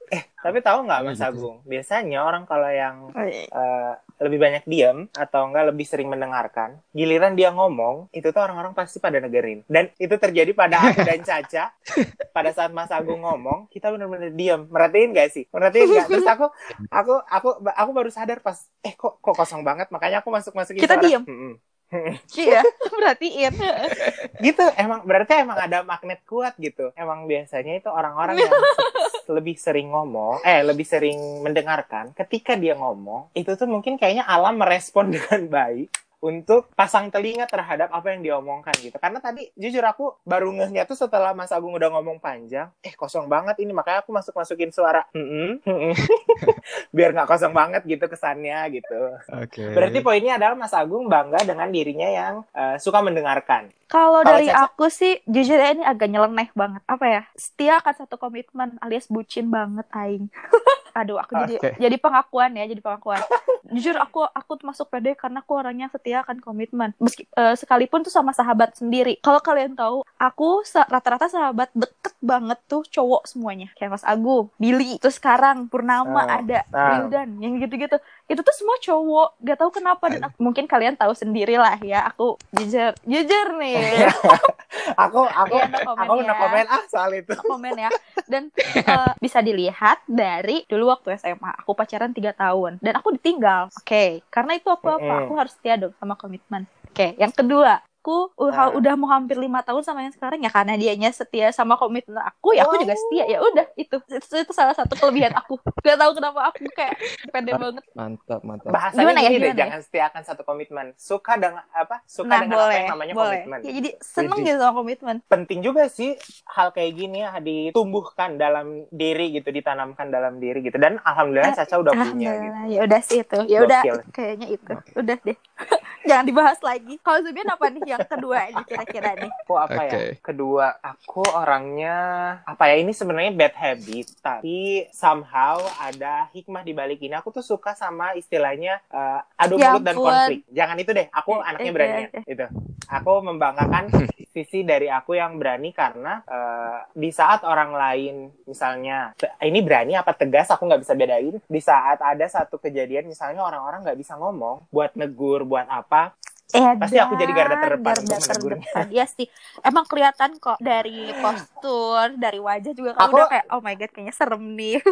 Tapi 0.44 0.58
tahu 0.64 0.88
nggak 0.88 1.02
Oh, 1.02 1.06
Mas 1.06 1.20
gitu. 1.20 1.28
Agung? 1.28 1.58
Biasanya 1.68 2.20
orang 2.24 2.44
kalau 2.48 2.70
yang 2.72 2.96
eh, 3.18 3.94
lebih 4.18 4.40
banyak 4.42 4.64
diam 4.66 5.06
atau 5.14 5.46
enggak 5.46 5.70
lebih 5.70 5.86
sering 5.86 6.10
mendengarkan, 6.10 6.82
giliran 6.90 7.38
dia 7.38 7.54
ngomong, 7.54 8.10
itu 8.10 8.34
tuh 8.34 8.42
orang-orang 8.42 8.74
pasti 8.74 8.98
pada 8.98 9.22
negerin. 9.22 9.62
Dan 9.70 9.94
itu 10.02 10.16
terjadi 10.18 10.52
pada 10.58 10.82
aku 10.90 11.06
dan 11.06 11.22
Caca. 11.22 11.70
pada 12.36 12.50
saat 12.54 12.74
Mas 12.74 12.90
Agung 12.90 13.22
ngomong, 13.22 13.70
kita 13.70 13.94
benar-benar 13.94 14.34
diam. 14.34 14.66
Merhatiin 14.70 15.14
gak 15.14 15.30
sih? 15.34 15.46
Merhatiin 15.54 15.86
nggak? 15.86 16.08
Terus 16.10 16.28
aku, 16.30 16.46
aku, 16.90 17.14
aku, 17.30 17.50
aku 17.62 17.90
baru 17.94 18.10
sadar 18.10 18.42
pas, 18.42 18.58
eh 18.82 18.94
kok, 18.98 19.22
kok 19.22 19.36
kosong 19.38 19.62
banget. 19.62 19.90
Makanya 19.94 20.26
aku 20.26 20.30
masuk 20.34 20.54
masukin 20.58 20.82
Kita. 20.82 20.98
Mm-mm. 21.26 21.54
iya 22.42 22.62
perhatiin. 22.92 23.54
Gitu 24.46 24.66
emang 24.76 25.08
berarti 25.08 25.40
emang 25.40 25.58
ada 25.58 25.82
magnet 25.88 26.22
kuat 26.28 26.54
gitu. 26.60 26.92
Emang 26.94 27.26
biasanya 27.26 27.80
itu 27.80 27.90
orang-orang 27.90 28.44
yang 28.44 28.54
lebih 29.36 29.60
sering 29.60 29.92
ngomong 29.92 30.40
eh 30.48 30.64
lebih 30.64 30.88
sering 30.88 31.44
mendengarkan 31.44 32.16
ketika 32.16 32.56
dia 32.56 32.80
ngomong 32.80 33.28
itu 33.36 33.60
tuh 33.60 33.68
mungkin 33.68 34.00
kayaknya 34.00 34.24
alam 34.24 34.56
merespon 34.56 35.12
dengan 35.12 35.52
baik 35.52 35.92
untuk 36.18 36.74
pasang 36.74 37.14
telinga 37.14 37.46
terhadap 37.46 37.94
apa 37.94 38.10
yang 38.10 38.26
diomongkan 38.26 38.74
gitu. 38.82 38.98
Karena 38.98 39.22
tadi 39.22 39.54
jujur 39.54 39.86
aku 39.86 40.18
baru 40.26 40.50
ngehnya 40.50 40.90
tuh 40.90 40.98
setelah 40.98 41.38
Mas 41.38 41.54
Agung 41.54 41.78
udah 41.78 41.94
ngomong 41.94 42.18
panjang, 42.18 42.74
eh 42.82 42.94
kosong 42.98 43.30
banget 43.30 43.62
ini 43.62 43.70
makanya 43.70 44.02
aku 44.02 44.10
masuk 44.10 44.34
masukin 44.34 44.74
suara, 44.74 45.06
"Mm-mm, 45.14 45.62
mm-mm." 45.62 45.94
biar 46.96 47.14
nggak 47.14 47.30
kosong 47.30 47.54
banget 47.54 47.86
gitu 47.86 48.06
kesannya 48.10 48.58
gitu. 48.74 49.02
Oke. 49.30 49.78
Berarti 49.78 50.02
poinnya 50.02 50.42
adalah 50.42 50.58
Mas 50.58 50.74
Agung 50.74 51.06
bangga 51.06 51.46
dengan 51.46 51.70
dirinya 51.70 52.10
yang 52.10 52.34
eh, 52.50 52.82
suka 52.82 53.06
mendengarkan. 53.06 53.70
Kalau 53.88 54.20
dari 54.20 54.52
Caca? 54.52 54.68
aku 54.68 54.92
sih 54.92 55.24
jujur 55.24 55.56
ya 55.56 55.72
ini 55.72 55.86
agak 55.88 56.12
nyeleneh 56.12 56.52
banget. 56.52 56.84
Apa 56.84 57.06
ya? 57.08 57.22
Setia 57.40 57.80
akan 57.80 57.94
satu 58.04 58.20
komitmen 58.20 58.76
alias 58.84 59.08
bucin 59.08 59.48
banget 59.48 59.88
aing. 59.96 60.28
Aduh, 61.00 61.22
aku 61.22 61.38
jadi 61.46 61.56
Oke. 61.62 61.70
jadi 61.78 61.96
pengakuan 62.02 62.52
ya, 62.58 62.66
jadi 62.66 62.82
pengakuan. 62.82 63.22
jujur 63.68 64.00
aku 64.00 64.24
aku 64.24 64.64
masuk 64.64 64.88
PD 64.88 65.12
karena 65.20 65.44
aku 65.44 65.52
orangnya 65.60 65.92
setia 65.92 66.07
akan 66.14 66.40
komitmen. 66.40 66.96
Meski 67.02 67.28
eh, 67.36 67.56
sekalipun 67.58 68.04
tuh 68.06 68.14
sama 68.14 68.32
sahabat 68.32 68.76
sendiri. 68.78 69.20
Kalau 69.20 69.42
kalian 69.42 69.76
tahu, 69.76 70.06
aku 70.20 70.64
rata-rata 70.88 71.28
sahabat 71.28 71.72
deket 71.76 72.16
banget 72.24 72.60
tuh 72.68 72.84
cowok 72.88 73.30
semuanya. 73.30 73.68
Kayak 73.76 74.00
Mas 74.00 74.06
Agung, 74.06 74.50
Billy, 74.58 74.98
terus 75.02 75.18
sekarang 75.20 75.68
Purnama 75.68 76.24
Ah, 76.28 76.40
ada, 76.42 76.60
ah. 76.74 76.98
Wildan, 76.98 77.40
yang 77.42 77.60
gitu-gitu. 77.60 77.98
Itu 78.28 78.40
tuh 78.40 78.52
semua 78.52 78.76
cowok. 78.78 79.40
Gak 79.40 79.58
tahu 79.58 79.72
kenapa. 79.74 80.04
Dan 80.08 80.22
aku- 80.22 80.38
mungkin 80.38 80.66
kalian 80.66 80.94
tahu 80.94 81.12
sendiri 81.12 81.56
lah 81.56 81.80
ya. 81.80 82.08
Aku 82.08 82.36
jujur, 82.52 82.92
jujur 83.02 83.48
nih. 83.56 84.04
aku 85.04 85.24
aku 85.24 85.56
Iya, 85.56 85.66
no 85.66 85.80
comment 85.86 86.04
aku 86.04 86.14
ya. 86.18 86.28
no 86.28 86.34
comment. 86.36 86.68
Ah 86.68 86.84
soal 86.86 87.12
itu. 87.14 87.34
komen 87.34 87.76
ya. 87.78 87.90
Dan 88.26 88.52
eh, 88.76 89.12
bisa 89.18 89.40
dilihat 89.40 90.04
dari 90.06 90.64
dulu 90.66 90.92
waktu 90.92 91.16
SMA 91.16 91.56
aku 91.58 91.72
pacaran 91.72 92.12
tiga 92.12 92.32
tahun. 92.32 92.78
Dan 92.78 92.94
aku 92.94 93.12
ditinggal. 93.12 93.72
Oke. 93.74 94.20
Karena 94.28 94.54
itu 94.54 94.68
aku 94.68 94.86
apa 94.90 95.24
aku 95.24 95.34
harus 95.34 95.56
setia 95.56 95.76
dong 95.78 95.96
sama 95.96 96.14
komitmen. 96.14 96.68
Oke 96.88 97.14
yang 97.16 97.30
kedua 97.30 97.78
aku 98.08 98.32
uh, 98.40 98.50
Ah. 98.50 98.72
udah 98.72 98.96
mau 98.96 99.12
hampir 99.12 99.36
lima 99.36 99.60
tahun 99.60 99.84
sama 99.84 100.00
yang 100.00 100.10
sekarang 100.10 100.40
ya 100.40 100.48
karena 100.48 100.74
dianya 100.74 101.12
setia 101.12 101.52
sama 101.52 101.76
komitmen 101.76 102.16
aku 102.18 102.56
ya 102.56 102.64
aku 102.64 102.80
juga 102.80 102.96
setia 102.96 103.28
ya 103.28 103.44
udah 103.44 103.68
itu. 103.76 104.00
itu 104.08 104.34
itu 104.40 104.52
salah 104.52 104.72
satu 104.72 104.96
kelebihan 104.96 105.36
aku 105.36 105.60
gak 105.78 106.00
tahu 106.00 106.12
kenapa 106.14 106.48
aku 106.48 106.64
kayak 106.72 106.96
pede 107.28 107.52
banget 107.52 107.84
Mantap, 107.92 108.40
mantap. 108.42 108.72
Bahasanya 108.72 109.04
Gimana 109.04 109.20
ya, 109.20 109.28
gini 109.28 109.36
deh, 109.36 109.44
gimana 109.44 109.52
ya? 109.52 109.60
jangan 109.60 109.80
setiakan 109.82 110.22
satu 110.24 110.42
komitmen. 110.42 110.86
Suka 110.96 111.36
dengan 111.36 111.68
apa? 111.70 112.00
Suka 112.06 112.30
nah 112.30 112.40
dengan 112.40 112.56
apa 112.56 112.62
boleh 112.62 112.76
yang 112.78 112.90
namanya 112.90 113.14
boleh 113.14 113.38
komitmen. 113.44 113.60
ya 113.60 113.72
jadi 113.76 113.90
seneng 114.00 114.38
Widih. 114.38 114.48
gitu 114.48 114.58
sama 114.58 114.74
komitmen 114.74 115.16
penting 115.28 115.60
juga 115.60 115.84
sih 115.90 116.12
hal 116.48 116.68
kayak 116.72 116.92
gini 116.94 117.18
ya 117.20 117.32
ditumbuhkan 117.38 118.30
dalam 118.36 118.68
diri 118.90 119.36
gitu 119.36 119.50
ditanamkan 119.50 120.08
dalam 120.08 120.38
diri 120.38 120.64
gitu 120.64 120.78
dan 120.78 120.96
alhamdulillah 121.02 121.50
Eh, 121.50 121.58
Caca 121.58 121.76
udah 121.78 121.92
punya 121.94 122.32
gitu. 122.34 122.58
Ya 122.70 122.80
udah 122.84 123.02
sih 123.02 123.20
itu 123.20 123.40
ya 123.46 123.60
udah 123.62 123.82
kayaknya 124.10 124.48
itu 124.50 124.74
udah 124.96 125.18
deh 125.20 125.38
jangan 126.08 126.24
dibahas 126.24 126.60
lagi 126.62 126.96
kalau 127.02 127.20
Zubian 127.20 127.48
apa 127.48 127.66
nih 127.68 127.84
yang 127.90 127.97
kedua 128.04 128.46
ini 128.46 128.62
kira-kira 128.62 129.16
nih 129.16 129.32
aku 129.34 129.54
apa 129.56 129.82
ya? 129.82 129.92
Oke. 129.92 130.06
kedua 130.20 130.66
aku 130.78 131.24
orangnya 131.26 131.96
apa 132.44 132.68
ya 132.68 132.78
ini 132.78 132.92
sebenarnya 132.92 133.34
bad 133.34 133.56
habit 133.56 134.08
tapi 134.20 134.58
somehow 134.92 135.58
ada 135.80 136.30
hikmah 136.32 136.62
di 136.62 136.74
balik 136.74 137.00
ini. 137.00 137.16
Aku 137.16 137.32
tuh 137.32 137.42
suka 137.42 137.74
sama 137.74 138.14
istilahnya 138.14 138.78
eh, 138.88 139.22
adu 139.36 139.58
Ya 139.58 139.74
mulut 139.74 139.84
dan 139.84 139.96
konflik. 139.96 140.40
Jangan 140.50 140.78
itu 140.78 140.92
deh 140.92 141.08
aku 141.10 141.32
Eh, 141.34 141.48
anaknya 141.48 141.66
eh, 141.66 141.74
berani. 141.74 141.94
eh, 141.98 142.08
ya. 142.12 142.22
itu 142.28 142.46
aku 142.88 143.12
membanggakan 143.24 143.84
sisi 144.38 144.62
dari 144.62 144.86
aku 144.86 145.18
yang 145.18 145.42
berani 145.42 145.74
karena 145.74 146.22
eh, 146.24 146.80
di 146.94 147.10
saat 147.10 147.42
orang 147.42 147.74
lain 147.74 148.16
misalnya 148.44 149.16
ini 149.40 149.60
berani 149.62 149.96
apa 149.96 150.14
tegas? 150.14 150.50
Aku 150.50 150.66
nggak 150.66 150.82
bisa 150.82 150.94
bedain. 150.94 151.42
Di 151.42 151.62
saat 151.62 151.98
ada 152.00 152.26
satu 152.28 152.58
kejadian 152.58 153.08
misalnya 153.08 153.42
orang-orang 153.42 153.82
nggak 153.82 153.98
bisa 153.98 154.14
ngomong 154.14 154.68
buat 154.70 154.94
negur 154.94 155.42
buat 155.42 155.66
apa 155.66 156.14
Pasti 156.50 156.96
aku 156.96 157.14
jadi 157.16 157.32
garda 157.34 157.56
terdepan 157.58 157.96
garda 157.98 158.18
terdepan. 158.18 158.86
Iya 158.88 159.06
sih. 159.06 159.28
Emang 159.60 159.84
kelihatan 159.84 160.36
kok 160.38 160.56
dari 160.58 161.12
postur, 161.14 162.16
dari 162.16 162.40
wajah 162.40 162.72
juga 162.72 162.92
kamu 162.94 163.04
Aku- 163.04 163.18
udah 163.18 163.28
kayak 163.28 163.46
oh 163.50 163.60
my 163.60 163.76
god 163.76 163.92
kayaknya 163.92 164.14
serem 164.14 164.44
nih. 164.54 164.80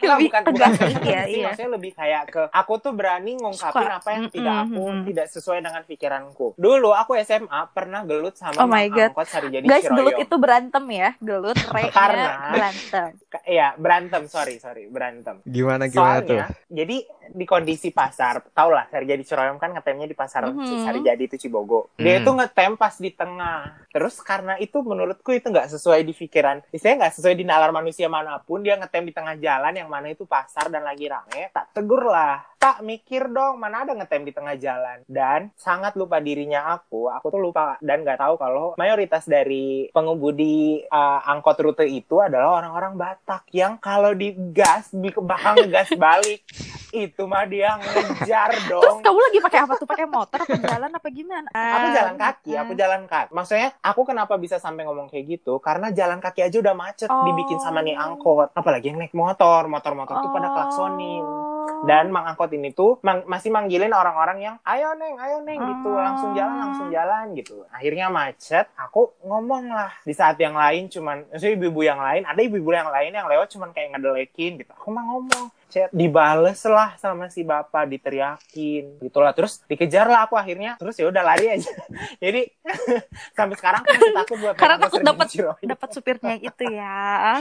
Lebih 0.00 0.26
bukan, 0.26 0.42
tegas 0.44 0.74
bukan 0.74 0.90
ya, 1.04 1.22
sih, 1.22 1.38
iya. 1.38 1.46
maksudnya 1.46 1.70
lebih 1.70 1.92
kayak 1.94 2.22
ke 2.28 2.42
aku 2.50 2.72
tuh 2.78 2.92
berani 2.92 3.38
ngungkapin 3.38 3.86
Suka. 3.86 3.94
apa 3.94 4.08
yang 4.10 4.24
Mm-mm, 4.26 4.34
tidak 4.34 4.54
aku 4.58 4.82
tidak 5.06 5.26
sesuai 5.28 5.58
dengan 5.60 5.82
pikiranku. 5.84 6.46
Dulu 6.56 6.90
aku 6.90 7.12
SMA 7.20 7.60
pernah 7.70 8.02
gelut 8.02 8.34
sama 8.34 8.58
Oh 8.58 8.66
my 8.66 8.86
God. 8.88 9.14
angkot 9.14 9.28
Sarijadi 9.28 9.64
Guys, 9.64 9.84
Ciroyong. 9.84 9.96
gelut 9.96 10.16
itu 10.18 10.34
berantem 10.36 10.84
ya. 10.88 11.10
Gelut, 11.16 11.58
re 11.68 11.82
Karena- 11.94 12.50
berantem. 12.50 13.08
Iya, 13.46 13.76
berantem, 13.76 14.22
sorry, 14.24 14.56
sorry, 14.56 14.88
berantem. 14.88 15.44
Gimana 15.44 15.86
gimana 15.86 16.20
tuh? 16.20 16.32
Soalnya, 16.34 16.48
jadi 16.66 16.96
di 17.28 17.44
kondisi 17.44 17.92
pasar, 17.92 18.40
tau 18.50 18.68
lah 18.68 18.88
Sarijadi 18.88 19.20
Ciroyom 19.22 19.56
kan 19.56 19.67
ngetemnya 19.72 20.06
di 20.08 20.16
pasar 20.16 20.48
Mhm. 20.48 20.86
Sarijadi 20.86 21.24
itu 21.28 21.36
Cibogo. 21.36 21.92
Dia 21.98 22.18
Hmm. 22.18 22.22
itu 22.24 22.30
ngetem 22.32 22.72
pas 22.74 22.94
di 22.96 23.10
tengah. 23.10 23.76
Terus 23.92 24.20
karena 24.22 24.54
itu 24.56 24.80
menurutku 24.80 25.34
itu 25.34 25.48
nggak 25.48 25.68
sesuai 25.74 26.00
di 26.02 26.12
pikiran, 26.12 26.64
istilahnya 26.72 27.06
nggak 27.06 27.14
sesuai 27.18 27.34
di 27.34 27.44
nalar 27.44 27.70
manusia 27.70 28.08
mana 28.08 28.38
pun, 28.40 28.64
dia 28.64 28.78
ngetem 28.78 29.04
di 29.08 29.12
tengah 29.12 29.34
jalan 29.36 29.74
yang 29.74 29.88
mana 29.88 30.08
itu 30.08 30.24
pasar 30.24 30.68
dan 30.68 30.84
lagi 30.84 31.08
rame, 31.08 31.52
tak 31.52 31.72
tegur 31.76 32.04
lah. 32.04 32.44
Tak 32.68 32.84
mikir 32.84 33.32
dong, 33.32 33.56
mana 33.56 33.80
ada 33.80 33.96
ngetem 33.96 34.28
di 34.28 34.32
tengah 34.36 34.52
jalan. 34.52 35.00
Dan 35.08 35.48
sangat 35.56 35.96
lupa 35.96 36.20
dirinya 36.20 36.68
aku, 36.68 37.08
aku 37.08 37.32
tuh 37.32 37.40
lupa 37.40 37.80
dan 37.80 38.04
nggak 38.04 38.20
tahu 38.20 38.36
kalau 38.36 38.76
mayoritas 38.76 39.24
dari 39.24 39.88
pengemudi 39.88 40.84
uh, 40.84 41.24
angkot 41.24 41.56
rute 41.56 41.88
itu 41.88 42.20
adalah 42.20 42.60
orang-orang 42.60 42.92
Batak 42.92 43.48
yang 43.52 43.80
kalau 43.80 44.12
digas 44.12 44.92
di 44.92 45.08
bakal 45.16 45.56
ngegas 45.56 45.96
balik. 46.04 46.44
Itu 46.88 47.24
mah 47.24 47.44
dia 47.44 47.76
ngejar 47.76 48.52
Terus 48.52 48.68
dong. 48.68 49.00
kamu 49.00 49.16
lagi 49.16 49.38
pakai 49.40 49.58
apa 49.64 49.72
tuh? 49.76 49.88
Pakai 49.88 50.04
motor 50.04 50.36
apa 50.36 50.56
jalan 50.56 50.90
apa 50.92 51.08
gimana? 51.08 51.48
Aku 51.48 51.88
jalan 51.90 52.16
kaki, 52.20 52.52
aku 52.52 52.72
jalan 52.76 53.02
kaki. 53.04 53.30
Maksudnya, 53.32 53.68
aku 53.80 54.00
kenapa 54.04 54.36
bisa 54.36 54.60
sampai 54.60 54.84
ngomong 54.84 55.08
kayak 55.08 55.40
gitu? 55.40 55.56
Karena 55.56 55.88
jalan 55.88 56.20
kaki 56.20 56.44
aja 56.44 56.56
udah 56.60 56.76
macet, 56.76 57.08
Oh. 57.08 57.24
dibikin 57.24 57.56
sama 57.60 57.80
nih 57.80 57.96
angkot. 57.96 58.52
Apalagi 58.52 58.92
yang 58.92 59.00
naik 59.00 59.16
motor, 59.16 59.64
motor-motor 59.64 60.20
tuh 60.20 60.28
pada 60.28 60.48
klaksonin. 60.52 61.47
Dan 61.84 62.10
mang 62.10 62.26
angkot 62.26 62.50
ini 62.50 62.72
tuh 62.72 62.98
mang- 63.00 63.24
masih 63.24 63.48
manggilin 63.48 63.92
orang-orang 63.92 64.38
yang 64.40 64.56
ayo 64.62 64.94
neng, 64.94 65.16
ayo 65.16 65.40
neng 65.44 65.60
gitu, 65.60 65.90
Oh. 65.90 66.00
langsung 66.00 66.30
jalan, 66.32 66.56
langsung 66.58 66.88
jalan 66.88 67.24
gitu. 67.34 67.64
Akhirnya 67.68 68.06
macet, 68.08 68.68
aku 68.74 69.12
ngomong 69.24 69.70
lah. 69.70 69.92
Di 70.04 70.12
saat 70.12 70.36
yang 70.38 70.56
lain 70.56 70.88
cuman, 70.88 71.28
maksudnya 71.28 71.54
ibu-ibu 71.54 71.80
yang 71.84 72.00
lain, 72.00 72.22
ada 72.24 72.40
ibu-ibu 72.40 72.70
yang 72.72 72.88
lain 72.88 73.12
yang 73.12 73.28
lewat 73.28 73.52
cuman 73.52 73.70
kayak 73.72 73.96
ngedelekin 73.96 74.58
gitu. 74.58 74.72
Aku 74.72 74.88
mah 74.90 75.04
ngomong, 75.04 75.46
chat 75.68 75.88
dibales 75.90 76.60
lah 76.64 76.96
sama 76.96 77.28
si 77.28 77.40
bapak 77.40 77.84
diteriakin 77.86 78.98
gitulah 78.98 79.30
terus 79.30 79.60
dikejar 79.62 80.04
lah 80.04 80.24
aku 80.24 80.34
akhirnya 80.34 80.74
terus 80.76 80.96
ya 80.96 81.06
udah 81.06 81.22
lari 81.22 81.54
aja 81.54 81.68
jadi 82.24 82.48
sampai 83.36 83.54
sekarang 83.54 83.80
aku 83.80 83.92
masih 83.94 84.14
takut 84.14 84.36
buat 84.38 84.54
Karena 84.54 84.76
takut 84.78 85.00
dapat 85.00 85.26
dapat 85.62 85.88
supirnya 85.92 86.34
itu 86.48 86.64
ya. 86.66 87.40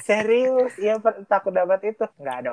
serius 0.00 0.72
iya 0.76 0.98
per- 0.98 1.22
takut 1.24 1.50
dapat 1.50 1.80
itu 1.86 2.04
nggak 2.16 2.36
ada 2.36 2.50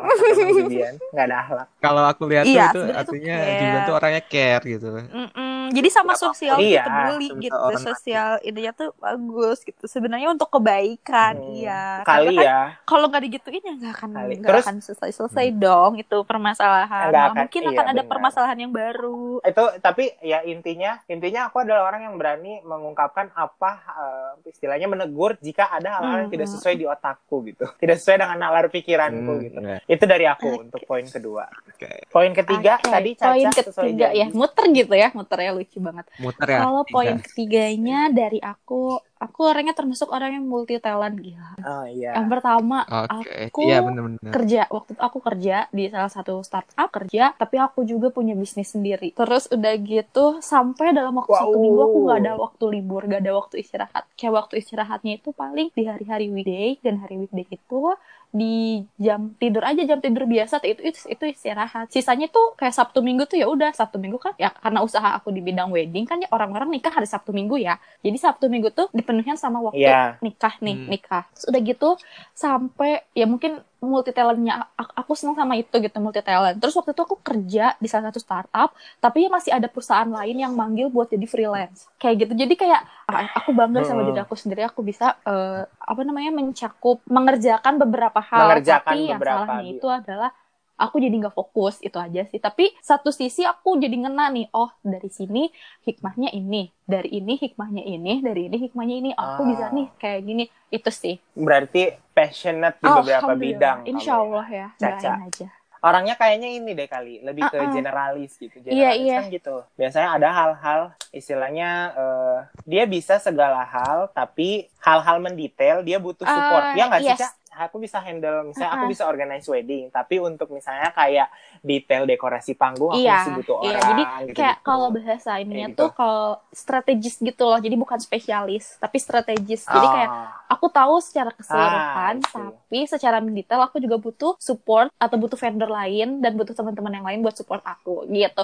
Julian 0.56 0.94
nggak 1.10 1.26
ada 1.26 1.38
akhlak 1.40 1.68
Kalau 1.78 2.04
aku 2.04 2.24
lihat 2.28 2.44
tuh 2.44 2.54
Iya, 2.54 2.66
itu 2.70 2.82
artinya. 2.92 3.36
Julian 3.38 3.82
tuh 3.84 3.96
orangnya 3.96 4.22
care 4.24 4.64
gitu. 4.66 4.88
Mm-mm. 5.08 5.56
Jadi 5.68 5.90
sama 5.90 6.14
sosial 6.16 6.58
Iya, 6.58 6.84
gitu 6.84 6.90
sebentar 6.90 7.42
gitu, 7.44 7.58
orang 7.58 7.84
sosial 7.84 8.30
ininya 8.40 8.72
tuh 8.72 8.90
bagus 8.98 9.58
gitu. 9.62 9.84
Sebenarnya 9.86 10.28
untuk 10.30 10.48
kebaikan, 10.50 11.34
Hmm, 11.38 11.54
iya. 11.54 12.02
kali 12.04 12.28
Karena 12.28 12.32
kan 12.34 12.48
ya 12.48 12.60
kalau 12.84 13.06
nggak 13.08 13.24
digituin 13.24 13.62
ya 13.62 13.74
nggak 13.76 13.94
akan 13.94 14.10
Kali. 14.10 14.34
Terus- 14.42 14.67
akan 14.68 14.84
selesai-selesai 14.84 15.48
dong 15.56 15.96
itu 15.96 16.18
permasalahan. 16.28 17.08
Malah 17.08 17.32
akan, 17.32 17.40
mungkin 17.40 17.62
iya, 17.64 17.72
akan 17.72 17.86
ada 17.88 17.96
benar. 17.96 18.12
permasalahan 18.12 18.58
yang 18.60 18.74
baru. 18.76 19.40
itu 19.40 19.64
tapi 19.80 20.12
ya 20.20 20.44
intinya 20.44 21.00
intinya 21.08 21.48
aku 21.48 21.64
adalah 21.64 21.88
orang 21.88 22.04
yang 22.04 22.16
berani 22.20 22.60
mengungkapkan 22.62 23.32
apa 23.32 23.72
eh, 23.88 24.52
istilahnya 24.52 24.86
menegur 24.86 25.40
jika 25.40 25.72
ada 25.72 25.98
hal-hal 25.98 26.18
yang 26.22 26.32
tidak 26.34 26.48
Mhm. 26.48 26.54
sesuai 26.54 26.76
di 26.76 26.86
otakku 26.86 27.36
gitu 27.48 27.64
tidak 27.78 27.96
sesuai 27.98 28.18
dengan 28.20 28.38
nalar 28.38 28.68
pikiranku 28.68 29.16
Hmm, 29.32 29.46
gitu 29.46 29.60
ya. 29.62 29.78
itu 29.88 30.04
dari 30.04 30.26
aku 30.28 30.48
Oke. 30.50 30.62
untuk 30.68 30.82
poin 30.84 31.06
kedua 31.08 31.48
Oke. 31.70 31.90
poin 32.10 32.32
ketiga 32.34 32.76
Oke, 32.78 32.92
tadi 32.92 33.12
Caca 33.14 33.30
poin 33.32 33.48
ketiga 33.54 34.08
ya, 34.12 34.28
muter 34.34 34.66
gitu 34.70 34.94
ya, 34.94 35.08
muternya 35.14 35.52
lucu 35.54 35.78
banget. 35.80 36.06
Muter 36.18 36.48
ya. 36.50 36.60
Kalau 36.60 36.84
poin 36.84 37.16
ketiganya 37.22 38.10
dari 38.10 38.42
aku, 38.42 38.98
aku 39.18 39.40
orangnya 39.44 39.72
termasuk 39.72 40.08
orang 40.08 40.34
yang 40.34 40.46
multi 40.46 40.78
talent 40.78 41.18
gila. 41.18 41.58
oh 41.60 41.86
iya 41.86 42.16
Yang 42.16 42.28
pertama, 42.32 42.78
Oke. 42.86 43.50
aku 43.50 43.62
Iya 43.62 43.78
benar-benar. 43.82 44.32
kerja 44.32 44.62
waktu 44.68 44.90
itu 44.92 45.02
aku 45.02 45.20
kerja 45.20 45.56
di 45.70 45.84
salah 45.88 46.08
satu 46.08 46.40
startup 46.40 46.88
kerja 46.88 47.34
tapi 47.34 47.56
aku 47.58 47.84
juga 47.84 48.08
punya 48.08 48.34
bisnis 48.34 48.70
sendiri 48.70 49.12
terus 49.12 49.48
udah 49.48 49.74
gitu 49.76 50.26
sampai 50.40 50.92
dalam 50.92 51.14
waktu 51.14 51.30
Wow. 51.30 51.42
satu 51.44 51.58
minggu 51.58 51.82
aku 51.84 51.98
nggak 52.04 52.20
ada 52.20 52.34
waktu 52.36 52.64
libur 52.72 53.02
gak 53.04 53.22
ada 53.22 53.34
waktu 53.34 53.56
istirahat 53.58 54.04
kayak 54.14 54.34
waktu 54.34 54.54
istirahatnya 54.58 55.14
itu 55.16 55.30
paling 55.32 55.70
di 55.70 55.84
hari-hari 55.84 56.28
weekday 56.28 56.78
dan 56.80 56.98
hari 56.98 57.18
weekday 57.18 57.46
itu 57.48 57.82
di 58.30 58.84
jam 58.96 59.34
tidur 59.34 59.64
aja 59.64 59.80
jam 59.82 59.98
tidur 59.98 60.24
biasa 60.24 60.60
itu 60.62 60.84
itu 60.84 61.00
itu 61.08 61.24
istirahat 61.26 61.88
sisanya 61.88 62.28
tuh 62.28 62.54
kayak 62.54 62.72
sabtu 62.72 63.00
minggu 63.00 63.24
tuh 63.24 63.36
ya 63.36 63.48
udah 63.48 63.72
sabtu 63.72 63.98
minggu 63.98 64.18
kan 64.18 64.36
ya 64.36 64.52
karena 64.52 64.80
usaha 64.80 65.16
aku 65.16 65.30
di 65.30 65.40
bidang 65.40 65.70
wedding 65.70 66.04
kan 66.04 66.20
ya 66.20 66.28
orang-orang 66.30 66.68
nikah 66.70 66.92
hari 66.92 67.06
sabtu 67.06 67.32
minggu 67.32 67.56
ya 67.56 67.76
jadi 68.00 68.14
sabtu 68.14 68.46
minggu 68.46 68.70
tuh 68.70 68.92
dipenuhin 68.92 69.36
sama 69.36 69.60
waktu 69.62 69.80
Iya. 69.80 70.20
nikah 70.20 70.60
nih 70.60 70.76
Hmm. 70.76 70.88
nikah 70.88 71.24
Terus 71.32 71.46
udah 71.48 71.62
gitu 71.62 71.90
sampai 72.32 72.92
ya 73.12 73.26
mungkin 73.26 73.64
multi 73.78 74.10
talentnya 74.10 74.68
aku, 74.74 75.14
seneng 75.14 75.38
sama 75.38 75.54
itu 75.54 75.72
gitu 75.78 75.98
multi 76.02 76.20
talent 76.26 76.58
terus 76.58 76.74
waktu 76.74 76.98
itu 76.98 77.02
aku 77.06 77.22
kerja 77.22 77.78
di 77.78 77.88
salah 77.90 78.10
satu 78.10 78.20
startup 78.20 78.70
tapi 78.98 79.30
masih 79.30 79.54
ada 79.54 79.70
perusahaan 79.70 80.10
lain 80.10 80.42
yang 80.42 80.54
manggil 80.58 80.90
buat 80.90 81.14
jadi 81.14 81.30
freelance. 81.30 81.86
Kayak 82.02 82.16
gitu. 82.26 82.34
Jadi 82.34 82.54
kayak 82.58 82.82
ah, 83.06 83.30
aku 83.38 83.54
bangga 83.54 83.86
sama 83.86 84.02
diri 84.08 84.18
aku 84.18 84.34
sendiri. 84.34 84.66
Aku 84.66 84.82
bisa 84.82 85.14
eh, 85.22 85.64
apa 85.66 86.02
namanya 86.02 86.34
mencakup 86.34 87.06
mengerjakan 87.06 87.78
beberapa 87.78 88.18
hal. 88.18 88.50
Mengerjakan 88.50 88.90
tapi 88.90 89.00
yang 89.06 89.22
beberapa 89.22 89.46
salahnya 89.46 89.70
gitu. 89.70 89.78
itu 89.78 89.88
adalah 89.88 90.30
aku 90.78 90.96
jadi 90.98 91.16
nggak 91.18 91.34
fokus 91.34 91.82
itu 91.82 91.98
aja 91.98 92.24
sih 92.24 92.38
tapi 92.38 92.70
satu 92.80 93.10
sisi 93.10 93.42
aku 93.42 93.76
jadi 93.76 93.98
ngena 93.98 94.30
nih 94.30 94.48
oh 94.52 94.70
dari 94.80 95.10
sini 95.10 95.50
hikmahnya 95.84 96.30
ini 96.32 96.70
dari 96.84 97.18
ini 97.18 97.34
hikmahnya 97.36 97.82
ini 97.82 98.14
dari 98.22 98.46
ini 98.46 98.58
hikmahnya 98.60 98.96
ini 98.96 99.12
aku 99.12 99.42
Ah. 99.42 99.48
bisa 99.48 99.66
nih 99.72 99.88
kayak 99.98 100.22
gini 100.22 100.44
itu 100.70 100.90
sih 100.90 101.16
Berarti 101.34 101.84
passionate 102.12 102.78
di 102.78 102.88
beberapa 102.88 103.34
bidang. 103.34 103.78
kamu 103.84 103.92
insya 103.92 104.14
ya. 104.14 104.20
Allah 104.20 104.48
ya 104.48 104.68
Caca. 104.78 105.14
aja 105.24 105.48
Orangnya 105.78 106.18
kayaknya 106.18 106.50
ini 106.50 106.74
deh 106.74 106.90
kali, 106.90 107.22
lebih 107.22 107.46
ke 107.48 107.56
Uh-uh. 107.56 107.70
generalis 107.70 108.34
gitu. 108.36 108.50
Generalis 108.58 108.74
Iya, 108.74 108.90
iya. 108.98 109.18
kan 109.22 109.30
gitu. 109.30 109.56
Biasanya 109.78 110.10
ada 110.12 110.30
hal-hal 110.34 110.82
istilahnya 111.14 111.70
eh, 111.94 112.38
dia 112.66 112.84
bisa 112.86 113.18
segala 113.18 113.62
hal, 113.62 114.10
tapi 114.10 114.66
hal-hal 114.80 115.22
mendetail 115.22 115.86
dia 115.86 116.02
butuh 116.02 116.26
support. 116.26 116.64
Ah, 116.64 116.74
ya 116.74 116.84
nggak 116.90 117.02
sih, 117.04 117.14
yes. 117.14 117.30
Aku 117.60 117.78
bisa 117.78 117.98
handle, 117.98 118.46
misalnya 118.46 118.72
aku 118.72 118.86
Uh-uh. 118.86 118.94
bisa 118.94 119.04
organize 119.04 119.46
wedding, 119.46 119.90
tapi 119.90 120.18
untuk 120.18 120.50
misalnya 120.50 120.92
kayak 120.92 121.28
detail 121.60 122.04
dekorasi 122.04 122.54
panggung 122.54 122.90
aku 122.90 123.02
Iya, 123.02 123.18
masih 123.18 123.32
butuh 123.36 123.56
iya. 123.58 123.70
orang. 123.72 123.82
Jadi 123.84 124.04
gitu, 124.24 124.38
kayak 124.38 124.58
kalau 124.62 124.88
bahasa 124.90 125.32
ininya 125.38 125.56
Kayak 125.66 125.74
tuh 125.76 125.90
gitu. 125.90 125.98
kalau 125.98 126.30
strategis 126.52 127.16
gitu 127.18 127.44
loh 127.44 127.58
jadi 127.58 127.76
bukan 127.76 127.98
spesialis 127.98 128.78
tapi 128.78 128.98
strategis 128.98 129.62
jadi 129.64 129.88
kayak 129.88 130.10
Ah, 130.10 130.30
aku 130.48 130.68
tahu 130.68 130.96
secara 131.00 131.32
keseluruhan 131.32 132.16
Ah, 132.16 132.22
I 132.22 132.22
see. 132.22 132.38
tapi 132.38 132.80
secara 132.86 133.18
mendetail 133.18 133.62
aku 133.62 133.78
juga 133.78 133.98
butuh 133.98 134.38
support 134.38 134.94
atau 134.96 135.16
butuh 135.16 135.36
vendor 135.36 135.68
lain 135.68 136.20
dan 136.20 136.34
butuh 136.34 136.54
teman-teman 136.54 136.94
yang 136.94 137.06
lain 137.06 137.20
buat 137.20 137.34
support 137.34 137.62
aku 137.62 138.06
gitu 138.08 138.44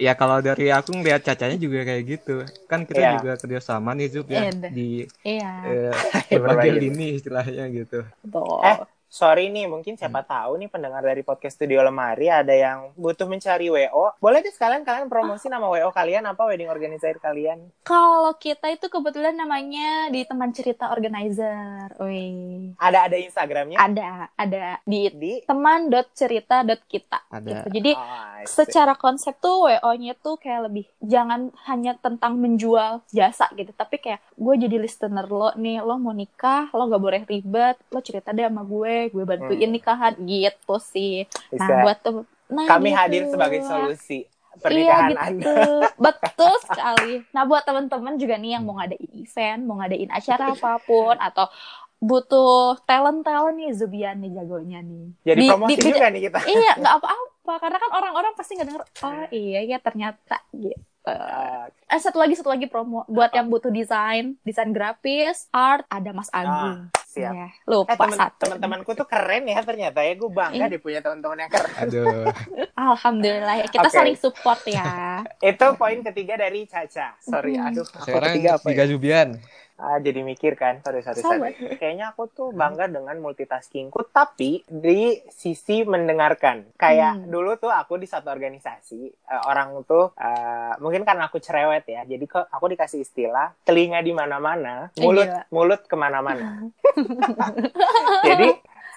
Ya 0.00 0.12
kalau 0.20 0.38
dari 0.40 0.64
aku 0.72 0.90
ngeliat 0.96 1.20
cacanya 1.28 1.56
juga 1.64 1.78
kayak 1.88 2.02
gitu. 2.12 2.30
Kan 2.70 2.80
kita 2.88 3.00
Iya. 3.00 3.10
juga 3.12 3.30
kerjasama 3.40 3.90
nih 3.98 4.08
Zup 4.14 4.26
ya 4.36 4.42
Iya. 4.42 4.50
di 4.76 4.80
iya 5.28 5.46
eh, 5.64 5.90
Iya, 6.32 6.38
berbagai 6.44 6.70
lini 6.82 7.04
istilahnya 7.18 7.64
gitu. 7.78 7.96
betul 8.22 8.42
Eh, 8.64 8.76
sorry 9.12 9.46
nih, 9.46 9.68
mungkin 9.68 9.92
siapa 9.94 10.18
Hmm. 10.18 10.30
tahu 10.30 10.52
nih 10.56 10.68
pendengar 10.68 11.02
dari 11.02 11.20
podcast 11.20 11.54
Studio 11.54 11.80
Lemari 11.80 12.26
ada 12.26 12.50
yang 12.50 12.96
butuh 12.96 13.28
mencari 13.28 13.68
WO. 13.68 14.16
Boleh 14.16 14.40
deh 14.40 14.48
sekalian 14.48 14.82
kalian 14.82 15.06
promosi 15.06 15.46
nama 15.46 15.68
WO 15.68 15.92
kalian 15.92 16.24
apa 16.24 16.40
wedding 16.42 16.66
organizer 16.66 17.12
kalian? 17.18 17.60
kalau 17.82 18.32
kita 18.34 18.70
itu 18.70 18.86
kebetulan 18.86 19.34
namanya 19.34 20.08
di 20.08 20.22
teman 20.22 20.48
cerita 20.50 20.88
organizer 20.88 21.92
Wih. 21.98 22.72
Ada 22.78 23.04
ada 23.04 23.16
Instagramnya? 23.18 23.76
ada 23.76 24.08
ada 24.32 24.80
di 24.82 25.12
di 25.12 25.32
teman.cerita.kita 25.42 27.18
Ada. 27.28 27.44
gitu. 27.44 27.66
jadi 27.70 27.92
Oh, 27.92 28.44
secara 28.44 28.94
konsep 28.94 29.36
tuh 29.36 29.66
WO-nya 29.66 30.14
tuh 30.16 30.34
kayak 30.36 30.66
lebih 30.66 30.86
jangan 31.00 31.50
hanya 31.64 31.94
tentang 31.96 32.34
menjual 32.36 33.02
jasa 33.08 33.50
gitu 33.52 33.70
tapi 33.72 33.98
kayak 33.98 34.22
gue 34.32 34.54
jadi 34.58 34.76
listener 34.78 35.26
lo 35.26 35.52
nih 35.54 35.78
lo 35.78 35.94
mau 35.96 36.10
nikah 36.10 36.70
lo 36.70 36.86
gak 36.86 36.98
boleh 36.98 37.22
ribet 37.24 37.76
lo 37.88 38.00
cerita 38.00 38.30
deh 38.30 38.42
sama 38.42 38.62
gue 38.62 39.01
gue 39.04 39.24
bantuin 39.24 39.64
Hmm. 39.64 39.72
nikahan 39.72 40.14
gitu 40.20 40.76
sih 40.78 41.24
Bisa. 41.48 41.58
nah 41.58 41.82
buat 41.82 41.98
tuh 41.98 42.22
nah 42.46 42.68
kami 42.68 42.90
gitu. 42.90 42.98
hadir 42.98 43.22
sebagai 43.26 43.60
solusi 43.62 44.28
Iya 44.52 44.60
pernikahan 44.60 45.08
gitu, 45.08 45.48
Anda. 45.48 45.54
betul 46.04 46.52
sekali. 46.60 47.24
Nah 47.30 47.42
buat 47.42 47.64
teman-teman 47.64 48.14
juga 48.14 48.36
nih 48.36 48.52
yang 48.52 48.62
mau 48.62 48.76
ngadain 48.76 49.08
event, 49.10 49.60
mau 49.64 49.80
ngadain 49.80 50.10
acara 50.12 50.52
apa 50.52 50.76
pun 50.78 51.16
atau 51.16 51.48
butuh 51.96 52.76
talent-talent 52.82 53.56
nih 53.56 53.72
Zubian 53.72 54.18
nih 54.18 54.28
jagonya 54.30 54.82
nih. 54.82 55.08
Jadi 55.24 55.40
Di- 55.40 55.48
promosi 55.48 55.72
di- 55.72 55.86
juga 55.88 56.06
nih 56.06 56.22
kita. 56.22 56.38
Iya 56.52 56.72
nggak 56.76 56.94
apa-apa 57.00 57.54
karena 57.58 57.78
kan 57.78 57.90
orang-orang 57.92 58.32
pasti 58.34 58.52
nggak 58.54 58.68
denger. 58.68 58.82
Oh 59.00 59.24
iya 59.30 59.60
ya 59.64 59.78
ternyata 59.78 60.36
gitu. 60.52 60.76
Ah, 61.02 61.66
Eh 61.88 61.98
satu 61.98 62.20
lagi 62.20 62.34
satu 62.34 62.46
lagi 62.46 62.66
promo 62.66 63.02
buat 63.06 63.32
yang 63.32 63.48
butuh 63.48 63.68
desain, 63.68 64.36
desain 64.42 64.70
grafis, 64.70 65.48
art 65.50 65.88
ada 65.88 66.12
Mas 66.12 66.28
Agung. 66.28 66.92
Siap. 67.12 67.34
Ya, 67.34 67.46
Eh 67.52 67.52
lupa 67.68 67.94
temen, 67.98 68.16
satu. 68.16 68.40
teman-temanku 68.40 68.90
tuh 68.94 69.04
keren 69.04 69.44
ya 69.44 69.60
ternyata 69.60 70.00
ya 70.00 70.12
gue 70.14 70.30
bangga 70.30 70.56
Iya. 70.58 70.66
deh 70.66 70.80
punya 70.80 71.00
teman-teman 71.00 71.38
yang 71.38 71.52
keren. 71.52 71.76
Aduh. 71.78 72.24
Alhamdulillah 72.74 73.54
ya 73.58 73.66
kita 73.68 73.84
Oke. 73.84 73.92
saling 73.92 74.16
support 74.16 74.60
ya. 74.64 75.20
Itu 75.44 75.66
poin 75.76 76.00
ketiga 76.02 76.34
dari 76.36 76.64
Caca. 76.64 77.20
Sorry, 77.20 77.52
Mm-mm. 77.52 77.68
aduh. 77.68 77.84
Aku 77.84 78.00
Sekarang 78.00 78.32
ketiga 78.32 78.50
apa 78.56 78.66
tiga 78.66 78.84
ya? 78.84 78.88
Zubian. 78.88 79.28
Ah, 79.74 79.98
jadi 79.98 80.22
mikir 80.22 80.54
kan. 80.54 80.78
Sorry, 80.78 81.02
sorry, 81.02 81.20
sorry. 81.20 81.52
Kayaknya 81.74 82.14
aku 82.14 82.30
tuh 82.30 82.54
bangga 82.54 82.86
dengan 82.86 83.18
multitaskingku, 83.18 84.14
tapi 84.14 84.62
di 84.62 85.00
sisi 85.26 85.82
mendengarkan. 85.82 86.70
Kayak 86.76 87.18
Hmm. 87.18 87.26
dulu 87.26 87.58
tuh 87.58 87.66
aku 87.68 87.98
di 87.98 88.06
satu 88.06 88.30
organisasi, 88.30 89.00
eh, 89.10 89.42
orang 89.42 89.82
tuh 89.82 90.14
eh, 90.14 90.72
mungkin 90.78 91.02
karena 91.02 91.26
aku 91.26 91.42
cerewet 91.42 91.82
ya, 91.88 92.06
jadi 92.06 92.24
kok 92.24 92.46
aku 92.46 92.70
dikasih 92.70 93.02
istilah 93.02 93.58
telinga 93.66 93.98
di 93.98 94.14
mana-mana, 94.14 94.86
Eh, 94.94 95.02
mulut 95.02 95.26
gila. 95.26 95.40
mulut 95.50 95.80
ke 95.82 95.96
mana-mana. 95.98 96.62
jadi 98.28 98.48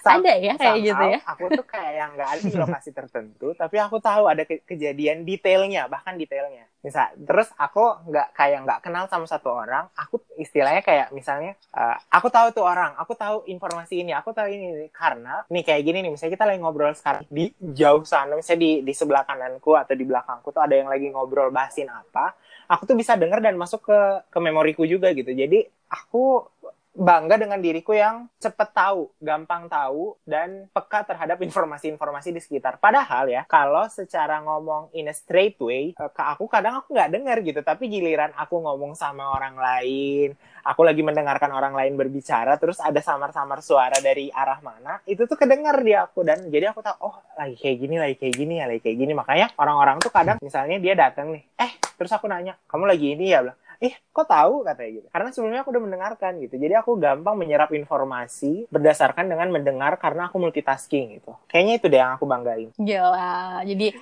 Ada 0.06 0.38
ya 0.38 0.54
kayak 0.54 0.78
gitu 0.86 1.02
ya. 1.02 1.18
Aku 1.26 1.50
tuh 1.50 1.66
kayak 1.66 1.92
yang 1.98 2.10
nggak 2.14 2.30
ada 2.38 2.42
di 2.46 2.54
lokasi 2.54 2.94
tertentu, 2.94 3.58
tapi 3.58 3.74
aku 3.82 3.98
tahu 3.98 4.30
ada 4.30 4.46
ke- 4.46 4.62
kejadian 4.62 5.26
detailnya, 5.26 5.90
bahkan 5.90 6.14
detailnya. 6.14 6.62
Misal, 6.78 7.10
terus 7.26 7.50
aku 7.58 8.06
nggak 8.06 8.30
kayak 8.30 8.58
nggak 8.62 8.78
kenal 8.86 9.10
sama 9.10 9.26
satu 9.26 9.50
orang, 9.50 9.90
aku 9.98 10.22
istilahnya 10.38 10.86
kayak 10.86 11.10
misalnya, 11.10 11.58
eh, 11.74 11.96
aku 12.06 12.30
tahu 12.30 12.54
tuh 12.54 12.62
orang, 12.62 12.94
aku 12.94 13.18
tahu 13.18 13.50
informasi 13.50 14.06
ini, 14.06 14.14
aku 14.14 14.30
tahu 14.30 14.46
ini, 14.46 14.86
ini. 14.86 14.88
karena 14.94 15.42
nih 15.50 15.66
kayak 15.66 15.82
gini 15.82 15.98
nih, 16.06 16.10
misalnya 16.14 16.34
kita 16.38 16.46
lagi 16.46 16.60
ngobrol 16.62 16.94
sekarang 16.94 17.26
di 17.26 17.50
jauh 17.58 18.06
sana, 18.06 18.38
misalnya 18.38 18.62
di 18.62 18.70
di 18.86 18.92
sebelah 18.94 19.26
kananku 19.26 19.74
atau 19.74 19.98
di 19.98 20.06
belakangku 20.06 20.54
tuh 20.54 20.62
ada 20.62 20.78
yang 20.78 20.86
lagi 20.86 21.10
ngobrol 21.10 21.50
bahasin 21.50 21.90
apa, 21.90 22.38
aku 22.70 22.86
tuh 22.86 22.94
bisa 22.94 23.18
denger 23.18 23.42
dan 23.42 23.58
masuk 23.58 23.82
ke 23.90 23.98
ke 24.30 24.38
memoriku 24.38 24.86
juga 24.86 25.10
gitu. 25.10 25.34
Jadi 25.34 25.66
aku 25.90 26.46
bangga 26.96 27.36
dengan 27.36 27.60
diriku 27.60 27.92
yang 27.92 28.24
cepet 28.40 28.72
tahu, 28.72 29.12
gampang 29.20 29.68
tahu, 29.68 30.16
dan 30.24 30.64
peka 30.72 31.04
terhadap 31.04 31.36
informasi-informasi 31.44 32.32
di 32.32 32.40
sekitar. 32.40 32.80
Padahal 32.80 33.28
ya, 33.28 33.44
kalau 33.44 33.84
secara 33.92 34.40
ngomong 34.40 34.96
in 34.96 35.12
a 35.12 35.14
straight 35.14 35.60
way, 35.60 35.92
eh, 35.92 36.10
ke 36.10 36.22
aku 36.24 36.48
kadang 36.48 36.80
aku 36.80 36.96
nggak 36.96 37.12
dengar 37.12 37.36
gitu. 37.44 37.60
Tapi 37.60 37.92
giliran 37.92 38.32
aku 38.32 38.64
ngomong 38.64 38.96
sama 38.96 39.28
orang 39.36 39.60
lain, 39.60 40.32
aku 40.64 40.80
lagi 40.80 41.04
mendengarkan 41.04 41.52
orang 41.52 41.76
lain 41.76 42.00
berbicara, 42.00 42.56
terus 42.56 42.80
ada 42.80 42.98
samar-samar 43.04 43.60
suara 43.60 44.00
dari 44.00 44.32
arah 44.32 44.58
mana, 44.64 45.04
itu 45.04 45.28
tuh 45.28 45.36
kedengar 45.36 45.76
di 45.84 45.92
aku. 45.92 46.24
Dan 46.24 46.48
jadi 46.48 46.72
aku 46.72 46.80
tahu, 46.80 46.96
oh 47.12 47.16
lagi 47.36 47.60
kayak 47.60 47.76
gini, 47.76 47.94
lagi 48.00 48.16
kayak 48.16 48.34
gini 48.40 48.54
ya, 48.56 48.64
lagi 48.64 48.80
kayak 48.80 48.96
gini. 48.96 49.12
Makanya 49.12 49.46
orang-orang 49.60 50.00
tuh 50.00 50.10
kadang, 50.10 50.40
misalnya 50.40 50.80
dia 50.80 50.96
datang 50.96 51.36
nih, 51.36 51.44
eh 51.60 51.76
terus 52.00 52.08
aku 52.08 52.24
nanya, 52.24 52.56
kamu 52.64 52.88
lagi 52.88 53.12
ini 53.12 53.36
ya? 53.36 53.44
Bilang, 53.44 53.58
ih 53.82 53.94
kok 54.12 54.26
tahu 54.28 54.64
katanya 54.64 54.90
gitu 55.02 55.06
karena 55.12 55.28
sebelumnya 55.32 55.60
aku 55.64 55.70
udah 55.76 55.84
mendengarkan 55.84 56.32
gitu 56.40 56.54
jadi 56.56 56.74
aku 56.80 56.96
gampang 56.96 57.36
menyerap 57.36 57.70
informasi 57.72 58.64
berdasarkan 58.72 59.28
dengan 59.28 59.48
mendengar 59.52 59.96
karena 60.00 60.28
aku 60.32 60.40
multitasking 60.40 61.20
gitu 61.20 61.36
kayaknya 61.50 61.74
itu 61.80 61.86
deh 61.92 62.00
yang 62.00 62.16
aku 62.16 62.24
banggain 62.24 62.72
Gila. 62.76 63.62
Jadi 63.64 63.96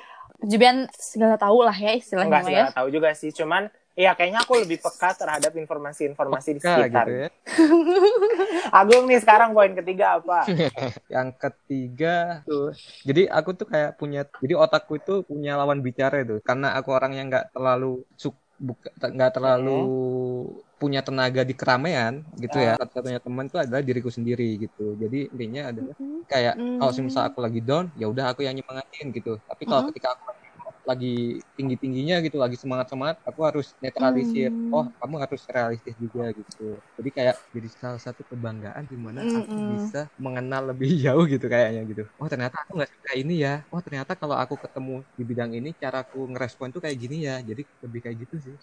Jubian 0.44 0.86
segala 0.94 1.38
tahu 1.40 1.64
lah 1.64 1.74
ya 1.74 1.92
istilahnya 1.96 2.28
enggak 2.28 2.42
mah 2.42 2.50
ya. 2.50 2.54
segala 2.54 2.72
tahu 2.76 2.88
juga 2.92 3.08
sih 3.16 3.30
cuman 3.32 3.70
Iya, 3.94 4.10
kayaknya 4.18 4.42
aku 4.42 4.58
lebih 4.58 4.82
peka 4.82 5.14
terhadap 5.14 5.54
informasi-informasi 5.54 6.58
di 6.58 6.60
Peka 6.60 6.82
sekitar. 6.82 7.06
gitu 7.06 7.12
ya. 7.14 7.28
Agung 8.82 9.06
nih 9.06 9.22
sekarang 9.22 9.54
poin 9.54 9.70
ketiga 9.70 10.18
apa? 10.18 10.50
Yang 11.14 11.28
ketiga 11.38 12.42
tuh, 12.42 12.74
jadi 13.06 13.30
aku 13.30 13.54
tuh 13.54 13.70
kayak 13.70 13.94
punya, 13.94 14.26
jadi 14.42 14.54
otakku 14.58 14.98
itu 14.98 15.22
punya 15.22 15.54
lawan 15.54 15.78
bicara 15.78 16.26
itu, 16.26 16.42
karena 16.42 16.74
aku 16.74 16.90
orang 16.90 17.14
yang 17.14 17.30
nggak 17.30 17.54
terlalu 17.54 18.02
suk, 18.18 18.34
buka, 18.34 18.43
nggak 19.14 19.30
terlalu 19.36 19.70
punya 20.80 21.00
tenaga 21.06 21.42
di 21.48 21.54
keramaian 21.56 22.14
gitu 22.42 22.56
ya. 22.60 22.74
Satu-satunya 22.80 23.20
teman 23.24 23.46
itu 23.48 23.56
adalah 23.62 23.82
diriku 23.82 24.10
sendiri 24.12 24.44
gitu. 24.62 24.94
Jadi 25.02 25.16
intinya 25.34 25.62
adalah 25.72 25.94
kayak 26.30 26.54
kalau 26.78 26.90
Hmm. 26.92 27.06
misal 27.08 27.22
aku 27.30 27.38
lagi 27.44 27.60
down, 27.64 27.86
ya 28.00 28.06
udah 28.12 28.24
aku 28.34 28.40
yang 28.46 28.54
nyemangatin 28.58 29.06
gitu. 29.16 29.30
Tapi 29.48 29.62
kalau 29.68 29.82
Mhm. 29.82 29.88
ketika 29.90 30.08
aku 30.14 30.24
lagi- 30.30 30.50
lagi 30.84 31.14
tinggi 31.56 31.76
tingginya 31.82 32.16
gitu, 32.24 32.36
lagi 32.36 32.56
semangat 32.60 32.86
semangat, 32.92 33.16
aku 33.28 33.40
harus 33.48 33.66
netralisir. 33.82 34.50
Hmm. 34.52 34.72
Oh, 34.74 34.86
kamu 35.00 35.14
harus 35.24 35.42
realistis 35.48 35.94
juga 35.96 36.28
gitu. 36.36 36.82
Jadi 37.04 37.10
kayak 37.18 37.36
jadi 37.56 37.68
salah 37.82 38.00
satu 38.06 38.22
kebanggaan 38.30 38.84
di 38.92 38.96
mana 39.06 39.20
aku 39.36 39.58
Mm-mm. 39.58 39.72
bisa 39.72 39.98
mengenal 40.24 40.62
lebih 40.72 40.88
jauh 41.04 41.24
gitu 41.32 41.46
kayaknya 41.54 41.80
gitu. 41.90 42.02
Oh 42.20 42.28
ternyata 42.32 42.56
aku 42.64 42.72
nggak 42.80 42.90
suka 42.96 43.10
ini 43.20 43.32
ya. 43.44 43.50
Oh 43.72 43.80
ternyata 43.86 44.12
kalau 44.20 44.36
aku 44.42 44.54
ketemu 44.64 44.92
di 45.18 45.22
bidang 45.30 45.52
ini, 45.58 45.68
cara 45.82 45.96
aku 46.04 46.16
ngerespon 46.32 46.68
tuh 46.74 46.80
kayak 46.84 46.96
gini 47.02 47.16
ya. 47.28 47.34
Jadi 47.48 47.62
lebih 47.84 48.00
kayak 48.04 48.16
gitu 48.24 48.36
sih. 48.46 48.56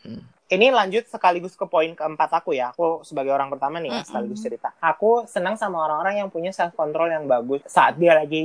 Ini 0.51 0.67
lanjut 0.67 1.07
sekaligus 1.07 1.55
ke 1.55 1.63
poin 1.63 1.95
keempat 1.95 2.27
aku 2.43 2.51
ya. 2.51 2.75
Aku 2.75 3.07
sebagai 3.07 3.31
orang 3.31 3.47
pertama 3.47 3.79
nih 3.79 3.95
ya, 3.95 4.01
Mm-mm. 4.01 4.03
sekaligus 4.03 4.43
cerita. 4.43 4.75
Aku 4.83 5.23
senang 5.23 5.55
sama 5.55 5.79
orang-orang 5.87 6.19
yang 6.19 6.27
punya 6.27 6.51
self 6.51 6.75
control 6.75 7.07
yang 7.07 7.23
bagus. 7.23 7.63
Saat 7.63 7.95
dia 7.95 8.11
lagi 8.19 8.43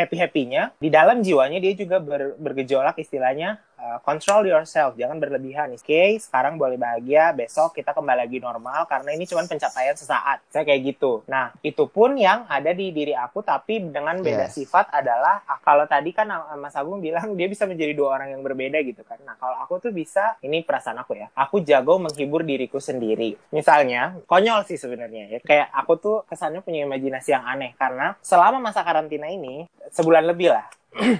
happy-happynya, 0.00 0.72
di 0.80 0.88
dalam 0.88 1.20
jiwanya 1.20 1.60
dia 1.60 1.76
juga 1.76 2.00
ber- 2.00 2.40
bergejolak 2.40 2.96
istilahnya 2.96 3.60
uh, 3.86 3.98
control 4.02 4.50
yourself, 4.50 4.98
jangan 4.98 5.22
berlebihan. 5.22 5.70
Oke, 5.70 5.86
okay, 5.86 6.08
sekarang 6.18 6.58
boleh 6.58 6.74
bahagia, 6.74 7.30
besok 7.30 7.78
kita 7.78 7.94
kembali 7.94 8.26
lagi 8.26 8.38
normal 8.42 8.90
karena 8.90 9.14
ini 9.14 9.24
cuma 9.30 9.46
pencapaian 9.46 9.94
sesaat. 9.94 10.42
Saya 10.50 10.66
kayak 10.66 10.96
gitu. 10.96 11.22
Nah, 11.30 11.54
itu 11.62 11.86
pun 11.86 12.18
yang 12.18 12.44
ada 12.50 12.74
di 12.74 12.90
diri 12.90 13.14
aku 13.14 13.46
tapi 13.46 13.78
dengan 13.86 14.18
beda 14.18 14.50
yes. 14.50 14.58
sifat 14.58 14.90
adalah 14.90 15.46
ah, 15.46 15.62
kalau 15.62 15.86
tadi 15.86 16.10
kan 16.10 16.26
ah, 16.34 16.58
Mas 16.58 16.74
Agung 16.74 16.98
bilang 16.98 17.38
dia 17.38 17.46
bisa 17.46 17.64
menjadi 17.68 17.94
dua 17.94 18.18
orang 18.18 18.34
yang 18.34 18.42
berbeda 18.42 18.82
gitu 18.82 19.06
kan. 19.06 19.22
Nah, 19.22 19.38
kalau 19.38 19.62
aku 19.62 19.78
tuh 19.78 19.92
bisa 19.94 20.34
ini 20.42 20.66
perasaan 20.66 20.98
aku 20.98 21.14
ya. 21.14 21.30
Aku 21.38 21.62
jago 21.62 22.02
menghibur 22.02 22.42
diriku 22.42 22.82
sendiri. 22.82 23.38
Misalnya, 23.54 24.18
konyol 24.26 24.66
sih 24.66 24.80
sebenarnya 24.80 25.36
ya. 25.36 25.38
Kayak 25.44 25.68
aku 25.70 25.92
tuh 26.00 26.16
kesannya 26.26 26.64
punya 26.64 26.82
imajinasi 26.88 27.30
yang 27.30 27.44
aneh 27.46 27.76
karena 27.78 28.18
selama 28.24 28.58
masa 28.58 28.82
karantina 28.82 29.30
ini 29.30 29.68
sebulan 29.92 30.26
lebih 30.26 30.50
lah 30.50 30.66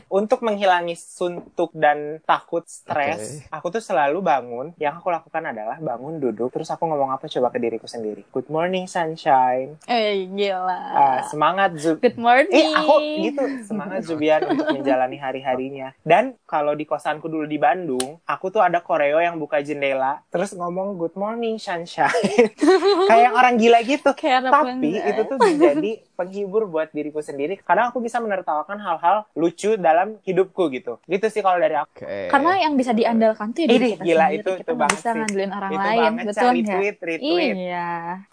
untuk 0.09 0.43
menghilangi 0.43 0.97
suntuk 0.97 1.71
dan 1.77 2.21
takut 2.25 2.65
stres, 2.67 3.43
okay. 3.45 3.53
aku 3.53 3.67
tuh 3.77 3.83
selalu 3.83 4.25
bangun. 4.25 4.67
Yang 4.81 5.03
aku 5.03 5.09
lakukan 5.13 5.43
adalah 5.53 5.77
bangun, 5.79 6.19
duduk, 6.19 6.53
terus 6.53 6.69
aku 6.73 6.89
ngomong 6.89 7.13
apa 7.13 7.29
coba 7.29 7.49
ke 7.53 7.59
diriku 7.61 7.87
sendiri. 7.89 8.25
Good 8.33 8.49
morning 8.49 8.89
sunshine. 8.89 9.77
Eh 9.87 10.29
gila. 10.33 10.81
Uh, 10.93 11.19
semangat 11.29 11.77
Zub. 11.77 12.01
Good 12.01 12.19
morning. 12.19 12.53
Eh 12.53 12.73
aku 12.73 12.95
gitu 13.29 13.45
semangat 13.69 14.09
Zubian 14.09 14.43
untuk 14.49 14.73
menjalani 14.73 15.17
hari-harinya. 15.21 15.93
Dan 16.03 16.37
kalau 16.49 16.73
di 16.73 16.89
kosanku 16.89 17.29
dulu 17.29 17.45
di 17.45 17.61
Bandung, 17.61 18.21
aku 18.25 18.49
tuh 18.49 18.65
ada 18.65 18.81
koreo 18.81 19.21
yang 19.21 19.37
buka 19.37 19.61
jendela, 19.61 20.23
terus 20.33 20.57
ngomong 20.57 20.97
good 20.97 21.15
morning 21.19 21.61
sunshine. 21.61 22.11
Kayak 23.11 23.33
orang 23.35 23.55
gila 23.61 23.81
gitu. 23.85 24.11
Kayak 24.17 24.49
Tapi 24.49 24.91
itu 24.97 25.23
tuh 25.27 25.37
menjadi 25.41 25.91
penghibur 26.17 26.65
buat 26.65 26.89
diriku 26.91 27.21
sendiri. 27.21 27.61
Karena 27.61 27.93
aku 27.93 28.01
bisa 28.01 28.17
menertawakan 28.19 28.81
hal-hal 28.81 29.29
lucu 29.37 29.77
dalam 29.77 30.17
hidupku 30.25 30.73
gitu. 30.73 30.97
Gitu 31.05 31.27
sih 31.29 31.45
kalau 31.45 31.61
dari 31.61 31.77
aku. 31.77 31.93
Okay. 31.93 32.33
Karena 32.33 32.53
yang 32.65 32.75
bisa 32.75 32.97
diandalkan 32.97 33.53
tuh 33.53 33.69
ya 33.69 33.69
diri 33.69 33.89
kita 33.95 34.05
gila, 34.05 34.27
sendiri. 34.27 34.41
itu 34.41 34.51
kita 34.65 34.73
itu 34.73 34.85
bisa 34.97 35.09
ngandelin 35.13 35.53
orang 35.53 35.71
itu 35.71 35.79
lain, 35.79 36.01
banget, 36.01 36.25
betul 36.25 36.49
nggak? 36.49 36.57
Retweet, 36.57 36.97
retweet. 37.05 37.55
Iya, 37.57 37.91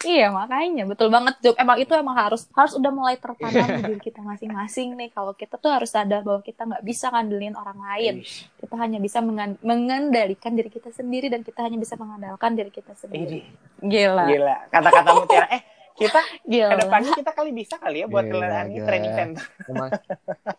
iya 0.08 0.26
makanya 0.32 0.82
betul 0.88 1.08
banget 1.12 1.34
Job. 1.44 1.54
Emang 1.60 1.76
itu 1.76 1.92
emang 1.92 2.16
harus 2.16 2.42
harus 2.56 2.72
udah 2.74 2.92
mulai 2.94 3.14
tertanam 3.20 3.68
di 3.68 3.82
diri 3.84 4.00
kita 4.00 4.20
masing-masing 4.24 4.88
nih. 4.96 5.08
Kalau 5.12 5.36
kita 5.36 5.60
tuh 5.60 5.70
harus 5.70 5.92
sadar 5.92 6.24
bahwa 6.24 6.40
kita 6.40 6.64
nggak 6.64 6.82
bisa 6.82 7.12
ngandelin 7.12 7.54
orang 7.54 7.78
lain. 7.78 8.14
Ish. 8.24 8.48
Kita 8.56 8.74
hanya 8.80 8.98
bisa 8.98 9.20
mengendalikan 9.60 10.56
diri 10.56 10.72
kita 10.72 10.88
sendiri 10.88 11.28
dan 11.28 11.44
kita 11.44 11.60
hanya 11.60 11.76
bisa 11.76 12.00
mengandalkan 12.00 12.56
diri 12.56 12.72
kita 12.72 12.96
sendiri. 12.96 13.44
Gila. 13.84 14.24
Gila. 14.24 14.56
Kata-kata 14.72 15.10
mutiara. 15.12 15.48
Eh, 15.52 15.62
kita 15.94 16.20
Gila. 16.42 16.70
ke 16.74 16.76
depannya 16.82 17.12
kita 17.14 17.30
kali 17.30 17.50
bisa 17.54 17.74
kali 17.78 18.02
ya 18.02 18.06
buat 18.10 18.26
kelelahan 18.26 18.66
ini 18.70 18.82
training 18.82 19.14
center. 19.14 19.44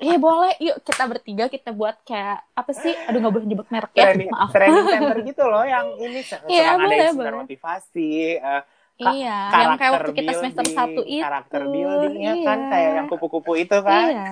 Iya 0.06 0.18
boleh, 0.20 0.54
yuk 0.60 0.78
kita 0.84 1.04
bertiga 1.08 1.46
kita 1.48 1.70
buat 1.72 2.00
kayak 2.08 2.44
apa 2.56 2.72
sih? 2.72 2.94
Aduh 3.08 3.20
nggak 3.20 3.34
boleh 3.34 3.48
nyebut 3.48 3.68
merek 3.72 3.92
ya, 3.96 4.12
training, 4.12 4.30
maaf. 4.32 4.50
Training 4.52 4.86
center 4.96 5.18
gitu 5.24 5.44
loh, 5.48 5.64
yang 5.64 5.88
ini 6.00 6.20
iya, 6.48 6.76
boleh, 6.76 6.96
ada 6.96 7.04
yang 7.12 7.18
boleh. 7.18 7.34
motivasi, 7.46 8.40
uh, 8.40 8.62
Ka 8.96 9.12
iya, 9.12 9.52
yang 9.52 9.76
kayak 9.76 9.92
waktu 9.92 10.12
kita 10.16 10.32
semester 10.40 10.66
satu 10.72 11.04
itu. 11.04 11.20
Karakter 11.20 11.68
buildingnya 11.68 12.34
iya. 12.40 12.48
kan 12.48 12.60
kayak 12.72 12.92
yang 12.96 13.08
kupu-kupu 13.12 13.60
itu 13.60 13.78
kan. 13.84 14.08
Iya, 14.08 14.32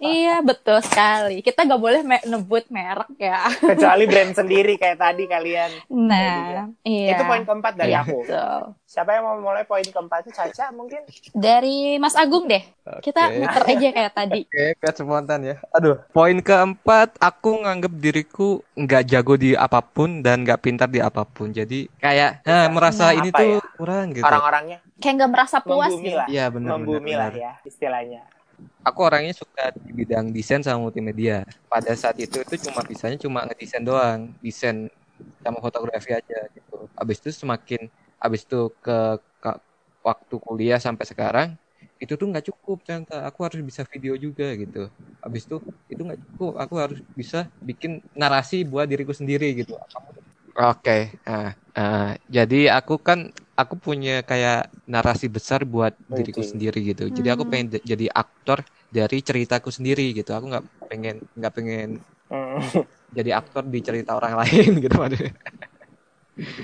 iya 0.00 0.36
betul 0.40 0.80
sekali. 0.80 1.44
Kita 1.44 1.68
gak 1.68 1.76
boleh 1.76 2.00
me 2.00 2.16
nebut 2.24 2.64
merek 2.72 3.12
ya. 3.20 3.44
Kecuali 3.76 4.08
brand 4.08 4.32
sendiri 4.32 4.80
kayak 4.80 5.04
tadi 5.04 5.28
kalian. 5.28 5.84
Nah, 5.92 6.72
iya. 6.80 7.12
Itu 7.12 7.28
poin 7.28 7.44
keempat 7.44 7.76
dari 7.76 7.92
iya, 7.92 8.00
aku. 8.00 8.24
Betul. 8.24 8.79
Siapa 8.90 9.14
yang 9.14 9.22
mau 9.22 9.38
mulai 9.38 9.62
poin 9.62 9.86
keempat 9.86 10.26
itu 10.26 10.34
Caca 10.34 10.74
mungkin? 10.74 11.06
Dari 11.30 11.94
Mas 12.02 12.18
Agung 12.18 12.50
deh. 12.50 12.58
Okay. 12.82 13.14
Kita 13.14 13.30
muter 13.30 13.62
aja 13.62 13.88
kayak 13.94 14.12
tadi. 14.18 14.42
Oke, 14.50 14.50
okay, 14.50 14.70
kayak 14.82 14.94
spontan 14.98 15.40
ya. 15.46 15.56
Aduh, 15.70 16.02
poin 16.10 16.34
keempat 16.42 17.14
aku 17.22 17.62
nganggep 17.62 17.92
diriku 18.02 18.66
nggak 18.74 19.06
jago 19.06 19.38
di 19.38 19.54
apa 19.54 19.78
pun 19.78 20.26
dan 20.26 20.42
nggak 20.42 20.58
pintar 20.58 20.90
di 20.90 20.98
apa 20.98 21.22
pun. 21.22 21.54
Jadi 21.54 21.86
kayak 22.02 22.42
nah, 22.42 22.66
merasa 22.66 23.14
nah, 23.14 23.22
ini 23.22 23.30
tuh 23.30 23.62
ya? 23.62 23.70
kurang 23.78 24.10
gitu. 24.10 24.26
Orang-orangnya 24.26 24.82
kayak 24.98 25.14
nggak 25.22 25.30
merasa 25.38 25.56
puas 25.62 25.94
Membumi 25.94 26.06
gitu. 26.10 26.18
Lah. 26.18 26.26
Iya 26.26 26.44
benar. 26.50 26.70
Membumi 26.74 27.12
benar, 27.14 27.30
lah 27.30 27.30
ya 27.38 27.52
istilahnya. 27.62 28.20
Aku 28.82 29.06
orangnya 29.06 29.38
suka 29.38 29.70
di 29.70 29.94
bidang 29.94 30.34
desain 30.34 30.66
sama 30.66 30.82
multimedia. 30.82 31.46
Pada 31.70 31.94
saat 31.94 32.18
itu 32.18 32.42
itu 32.42 32.66
cuma 32.66 32.82
bisanya 32.82 33.22
cuma 33.22 33.46
ngedesain 33.46 33.86
doang, 33.86 34.34
desain 34.42 34.90
sama 35.46 35.62
fotografi 35.62 36.10
aja 36.10 36.50
gitu. 36.50 36.90
Abis 36.98 37.22
itu 37.22 37.46
semakin 37.46 37.86
abis 38.20 38.44
itu 38.44 38.70
ke, 38.84 39.18
ke 39.40 39.50
waktu 40.04 40.34
kuliah 40.36 40.78
sampai 40.78 41.04
sekarang 41.08 41.48
itu 42.00 42.16
tuh 42.16 42.26
nggak 42.32 42.48
cukup 42.48 42.80
ternyata 42.80 43.28
aku 43.28 43.44
harus 43.44 43.60
bisa 43.60 43.84
video 43.84 44.16
juga 44.16 44.48
gitu 44.56 44.88
habis 45.20 45.44
itu 45.44 45.60
itu 45.92 46.00
nggak 46.00 46.20
cukup 46.32 46.52
aku 46.56 46.74
harus 46.80 46.98
bisa 47.12 47.44
bikin 47.60 48.00
narasi 48.16 48.64
buat 48.64 48.88
diriku 48.88 49.12
sendiri 49.12 49.52
gitu 49.52 49.76
oke 49.76 50.80
okay. 50.80 51.12
nah, 51.28 51.52
uh, 51.76 52.16
jadi 52.32 52.72
aku 52.72 52.96
kan 52.96 53.28
aku 53.52 53.76
punya 53.76 54.24
kayak 54.24 54.72
narasi 54.88 55.28
besar 55.28 55.68
buat 55.68 55.92
okay. 56.08 56.24
diriku 56.24 56.40
sendiri 56.40 56.80
gitu 56.80 57.12
jadi 57.12 57.36
aku 57.36 57.44
hmm. 57.44 57.52
pengen 57.52 57.68
jadi 57.84 58.06
aktor 58.08 58.64
dari 58.88 59.20
ceritaku 59.20 59.68
sendiri 59.68 60.16
gitu 60.16 60.32
aku 60.32 60.56
nggak 60.56 60.64
pengen 60.88 61.16
nggak 61.36 61.52
pengen 61.52 61.88
hmm. 62.32 62.60
jadi 63.16 63.36
aktor 63.36 63.68
di 63.68 63.80
cerita 63.84 64.16
orang 64.16 64.40
lain 64.40 64.72
gitu 64.88 64.96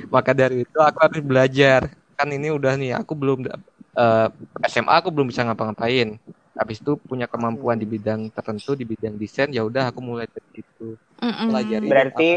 maka 0.08 0.30
dari 0.36 0.62
itu 0.64 0.78
aku 0.78 0.98
harus 1.00 1.20
belajar 1.22 1.80
kan 2.16 2.28
ini 2.32 2.48
udah 2.48 2.74
nih 2.80 2.92
aku 2.96 3.12
belum 3.12 3.44
uh, 3.44 4.28
eh, 4.32 4.68
SMA 4.68 4.92
aku 4.96 5.12
belum 5.12 5.28
bisa 5.28 5.44
ngapa-ngapain 5.44 6.16
habis 6.56 6.80
itu 6.80 6.96
punya 6.96 7.28
kemampuan 7.28 7.76
di 7.76 7.84
bidang 7.84 8.32
tertentu 8.32 8.72
di 8.72 8.88
bidang 8.88 9.20
desain 9.20 9.52
ya 9.52 9.60
udah 9.60 9.92
aku 9.92 10.00
mulai 10.00 10.24
dari 10.24 10.48
situ 10.56 10.96
pelajari 11.20 11.84
berarti 11.84 12.28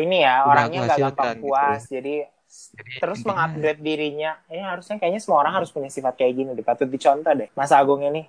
ini 0.00 0.24
ya 0.24 0.48
orangnya 0.48 0.88
nggak 0.88 0.98
gampang 1.12 1.36
gitu. 1.36 1.44
puas 1.44 1.80
gitu. 1.84 1.92
jadi 2.00 2.14
jadi, 2.48 2.90
terus 3.04 3.20
intinya... 3.20 3.44
mengupgrade 3.44 3.80
dirinya. 3.84 4.30
Ini 4.48 4.62
harusnya 4.64 4.96
kayaknya 4.96 5.20
semua 5.20 5.44
orang 5.44 5.60
harus 5.60 5.68
punya 5.68 5.92
sifat 5.92 6.16
kayak 6.16 6.32
gini 6.32 6.50
deh. 6.56 6.64
Patut 6.64 6.88
dicontoh 6.88 7.32
deh 7.32 7.48
Mas 7.54 7.72
Agung 7.72 8.02
ini 8.02 8.26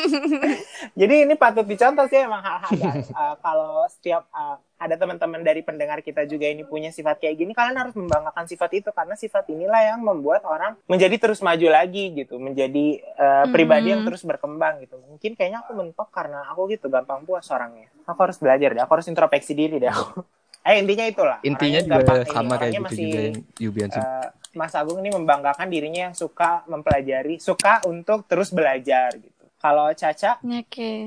jadi 1.00 1.14
ini 1.26 1.34
patut 1.34 1.64
dicontoh 1.64 2.06
sih 2.06 2.20
emang 2.22 2.42
hal-hal 2.42 2.70
uh, 3.12 3.34
kalau 3.44 3.84
setiap 3.88 4.28
uh, 4.30 4.60
ada 4.80 4.96
teman-teman 4.96 5.44
dari 5.44 5.60
pendengar 5.60 6.00
kita 6.00 6.24
juga 6.24 6.48
ini 6.48 6.64
punya 6.64 6.88
sifat 6.88 7.20
kayak 7.20 7.36
gini 7.36 7.52
kalian 7.52 7.76
harus 7.76 7.92
membanggakan 7.92 8.48
sifat 8.48 8.80
itu. 8.80 8.88
Karena 8.96 9.12
sifat 9.12 9.44
inilah 9.52 9.92
yang 9.92 10.00
membuat 10.00 10.40
orang 10.48 10.80
menjadi 10.88 11.20
terus 11.20 11.44
maju 11.44 11.68
lagi 11.68 12.16
gitu. 12.16 12.40
Menjadi 12.40 13.04
uh, 13.20 13.44
pribadi 13.52 13.92
yang 13.92 14.08
terus 14.08 14.24
berkembang 14.24 14.80
gitu. 14.80 14.96
Mungkin 15.04 15.36
kayaknya 15.36 15.60
aku 15.60 15.76
mentok 15.76 16.08
karena 16.08 16.48
aku 16.48 16.72
gitu 16.72 16.88
gampang 16.88 17.28
puas 17.28 17.44
orangnya. 17.52 17.92
Aku 18.08 18.24
harus 18.24 18.40
belajar 18.40 18.72
deh. 18.72 18.80
Aku 18.80 18.92
harus 18.96 19.08
introspeksi 19.12 19.52
diri 19.52 19.76
deh 19.76 19.92
aku 19.92 20.24
Eh 20.60 20.76
intinya 20.76 21.04
itulah. 21.08 21.38
Intinya 21.40 21.80
juga 21.80 22.24
sama 22.28 22.60
kayak 22.60 22.72
gitu 22.76 22.84
masih, 22.84 23.04
juga 23.04 23.18
yang 23.20 23.36
Yubian 23.56 23.88
uh, 23.96 24.28
Mas 24.52 24.74
Agung 24.76 24.98
ini 25.00 25.10
membanggakan 25.14 25.70
dirinya 25.70 26.10
yang 26.10 26.16
suka 26.16 26.66
mempelajari, 26.68 27.40
suka 27.40 27.80
untuk 27.88 28.26
terus 28.28 28.52
belajar 28.52 29.14
gitu. 29.16 29.44
Kalau 29.60 29.88
Caca? 29.96 30.40
Oke. 30.42 30.66
Okay. 30.68 30.98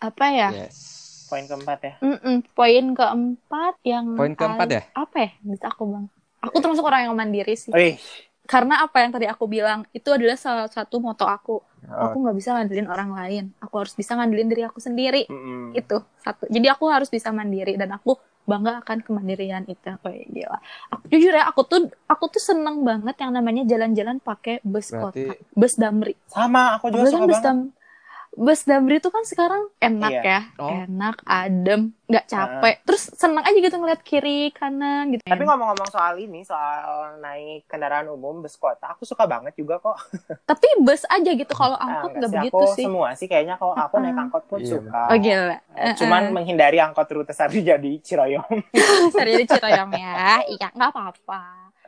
Apa 0.00 0.26
ya? 0.32 0.48
Yes. 0.54 0.78
Poin 1.28 1.44
keempat 1.48 1.78
ya. 1.80 1.94
Mm 2.04 2.18
-mm. 2.20 2.36
Poin 2.52 2.84
keempat 2.92 3.74
yang 3.88 4.06
Poin 4.16 4.32
keempat 4.36 4.68
ya? 4.68 4.82
Apa 4.92 5.16
ya? 5.28 5.30
Bisa 5.40 5.72
aku 5.72 5.88
bang. 5.88 6.04
Aku 6.44 6.56
termasuk 6.60 6.84
orang 6.84 7.08
yang 7.08 7.16
mandiri 7.16 7.56
sih. 7.56 7.72
Oi. 7.72 7.96
Karena 8.44 8.84
apa 8.84 9.00
yang 9.00 9.14
tadi 9.14 9.24
aku 9.30 9.48
bilang 9.48 9.88
itu 9.96 10.08
adalah 10.12 10.36
salah 10.36 10.68
satu 10.68 11.00
moto 11.00 11.24
aku. 11.24 11.56
Oh. 11.88 12.04
Aku 12.10 12.20
nggak 12.20 12.36
bisa 12.36 12.52
ngandelin 12.52 12.88
orang 12.90 13.10
lain. 13.16 13.44
Aku 13.64 13.80
harus 13.80 13.96
bisa 13.96 14.12
ngandelin 14.12 14.48
diri 14.50 14.62
aku 14.68 14.76
sendiri. 14.78 15.24
Mm 15.26 15.40
-hmm. 15.40 15.64
Itu 15.78 16.04
satu. 16.20 16.44
Jadi 16.52 16.66
aku 16.68 16.84
harus 16.92 17.08
bisa 17.08 17.32
mandiri 17.32 17.80
dan 17.80 17.96
aku 17.96 18.18
bangga 18.44 18.82
akan 18.82 18.98
kemandirian 19.06 19.64
itu. 19.66 19.90
Kayak 20.02 20.26
gila. 20.30 20.58
Aku 20.94 21.04
jujur 21.10 21.32
ya 21.32 21.44
aku 21.46 21.60
tuh 21.66 21.80
aku 22.10 22.24
tuh 22.30 22.42
seneng 22.42 22.82
banget 22.82 23.16
yang 23.22 23.32
namanya 23.34 23.62
jalan-jalan 23.66 24.18
pakai 24.18 24.58
bus 24.66 24.90
Berarti... 24.90 25.30
kota 25.30 25.34
bus 25.54 25.74
damri. 25.78 26.14
Sama 26.30 26.76
aku 26.78 26.90
juga 26.90 27.08
suka 27.10 27.26
bus 27.26 27.38
banget. 27.38 27.46
Dam 27.46 27.58
bus 28.32 28.60
damri 28.64 28.96
itu 28.96 29.08
kan 29.12 29.24
sekarang 29.28 29.62
enak 29.76 30.12
iya. 30.12 30.22
ya. 30.24 30.40
Oh. 30.56 30.72
enak 30.72 31.20
adem 31.28 31.92
nggak 32.12 32.26
capek. 32.28 32.74
Uh. 32.76 32.80
terus 32.84 33.02
senang 33.16 33.44
aja 33.48 33.56
gitu 33.56 33.76
ngeliat 33.80 34.02
kiri 34.04 34.52
kanan 34.52 35.16
gitu. 35.16 35.24
Tapi 35.24 35.42
ngomong-ngomong 35.48 35.88
soal 35.88 36.20
ini 36.20 36.44
soal 36.44 37.16
naik 37.24 37.64
kendaraan 37.64 38.12
umum 38.12 38.44
bus 38.44 38.60
kota 38.60 38.92
aku 38.92 39.08
suka 39.08 39.24
banget 39.24 39.56
juga 39.56 39.80
kok. 39.80 39.96
Tapi 40.50 40.68
bus 40.84 41.08
aja 41.08 41.30
gitu 41.32 41.52
kalau 41.56 41.80
nah, 41.80 42.04
angkot 42.04 42.10
nggak 42.20 42.32
begitu 42.36 42.60
aku 42.60 42.76
sih. 42.76 42.84
semua 42.84 43.08
sih 43.16 43.26
kayaknya 43.26 43.56
kalau 43.56 43.72
aku 43.72 43.96
naik 43.96 44.18
angkot 44.20 44.44
pun 44.44 44.60
iya. 44.60 44.68
suka. 44.68 45.02
oh 45.08 45.16
gila. 45.16 45.56
Uh, 45.72 45.94
cuman 45.96 46.22
menghindari 46.36 46.78
angkot 46.78 47.08
rute 47.08 47.32
Sari 47.32 47.64
jadi 47.64 47.92
Ciroyom. 48.04 48.52
Sari 49.16 49.30
jadi 49.40 49.46
Ciroyom 49.48 49.90
ya. 49.96 50.44
Iya 50.44 50.68
nggak 50.76 50.90
apa-apa. 50.92 51.42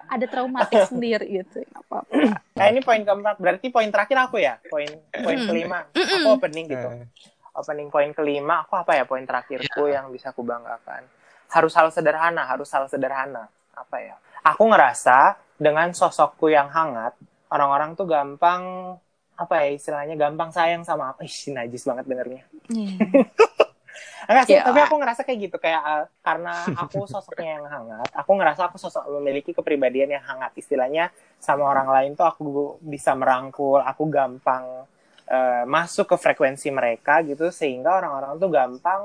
Ada 0.04 0.28
traumatik 0.28 0.84
sendiri 0.92 1.24
gitu 1.32 1.64
apa, 1.72 2.04
apa 2.04 2.36
nah 2.56 2.66
ini 2.72 2.80
poin 2.80 3.00
keempat. 3.04 3.36
Berarti 3.36 3.66
poin 3.68 3.88
terakhir 3.92 4.16
aku 4.24 4.40
ya? 4.40 4.56
Poin 4.72 4.88
poin 5.12 5.38
kelima. 5.44 5.84
Aku 5.92 6.40
opening 6.40 6.70
gitu. 6.72 6.88
Eh. 6.88 7.33
Opening 7.54 7.88
poin 7.88 8.10
kelima 8.10 8.66
aku 8.66 8.74
apa 8.78 8.98
ya 8.98 9.04
poin 9.06 9.22
terakhirku 9.22 9.88
ya. 9.88 10.02
yang 10.02 10.10
bisa 10.10 10.34
aku 10.34 10.42
banggakan 10.42 11.06
harus 11.54 11.72
hal 11.78 11.88
sederhana 11.94 12.42
harus 12.50 12.68
hal 12.74 12.84
sederhana 12.90 13.46
apa 13.74 13.96
ya 14.02 14.14
aku 14.42 14.68
ngerasa 14.70 15.38
dengan 15.54 15.94
sosokku 15.94 16.50
yang 16.50 16.68
hangat 16.70 17.14
orang-orang 17.50 17.94
tuh 17.94 18.06
gampang 18.10 18.94
apa 19.34 19.54
ya 19.66 19.74
istilahnya 19.74 20.14
gampang 20.14 20.50
sayang 20.54 20.82
sama 20.86 21.14
apa 21.14 21.26
ih 21.26 21.54
najis 21.54 21.82
banget 21.86 22.04
dengernya 22.06 22.42
yeah. 22.70 23.26
Enggak 24.24 24.44
sih, 24.48 24.56
Ya. 24.56 24.64
tapi 24.64 24.80
aku 24.80 24.96
ngerasa 24.96 25.20
kayak 25.22 25.38
gitu 25.48 25.56
kayak 25.60 25.82
uh, 25.84 26.04
karena 26.24 26.64
aku 26.80 27.04
sosoknya 27.12 27.60
yang 27.60 27.66
hangat, 27.68 28.08
aku 28.16 28.30
ngerasa 28.40 28.72
aku 28.72 28.76
sosok 28.80 29.04
memiliki 29.20 29.52
kepribadian 29.52 30.16
yang 30.16 30.24
hangat. 30.24 30.56
Istilahnya 30.56 31.12
sama 31.36 31.68
orang 31.68 31.88
lain 31.92 32.10
tuh 32.16 32.24
aku 32.24 32.42
bisa 32.80 33.12
merangkul, 33.12 33.84
aku 33.84 34.08
gampang 34.08 34.88
uh, 35.28 35.64
masuk 35.68 36.10
ke 36.10 36.16
frekuensi 36.20 36.68
mereka 36.72 37.20
gitu 37.24 37.48
sehingga 37.52 37.96
orang-orang 38.00 38.36
tuh 38.36 38.50
gampang 38.50 39.02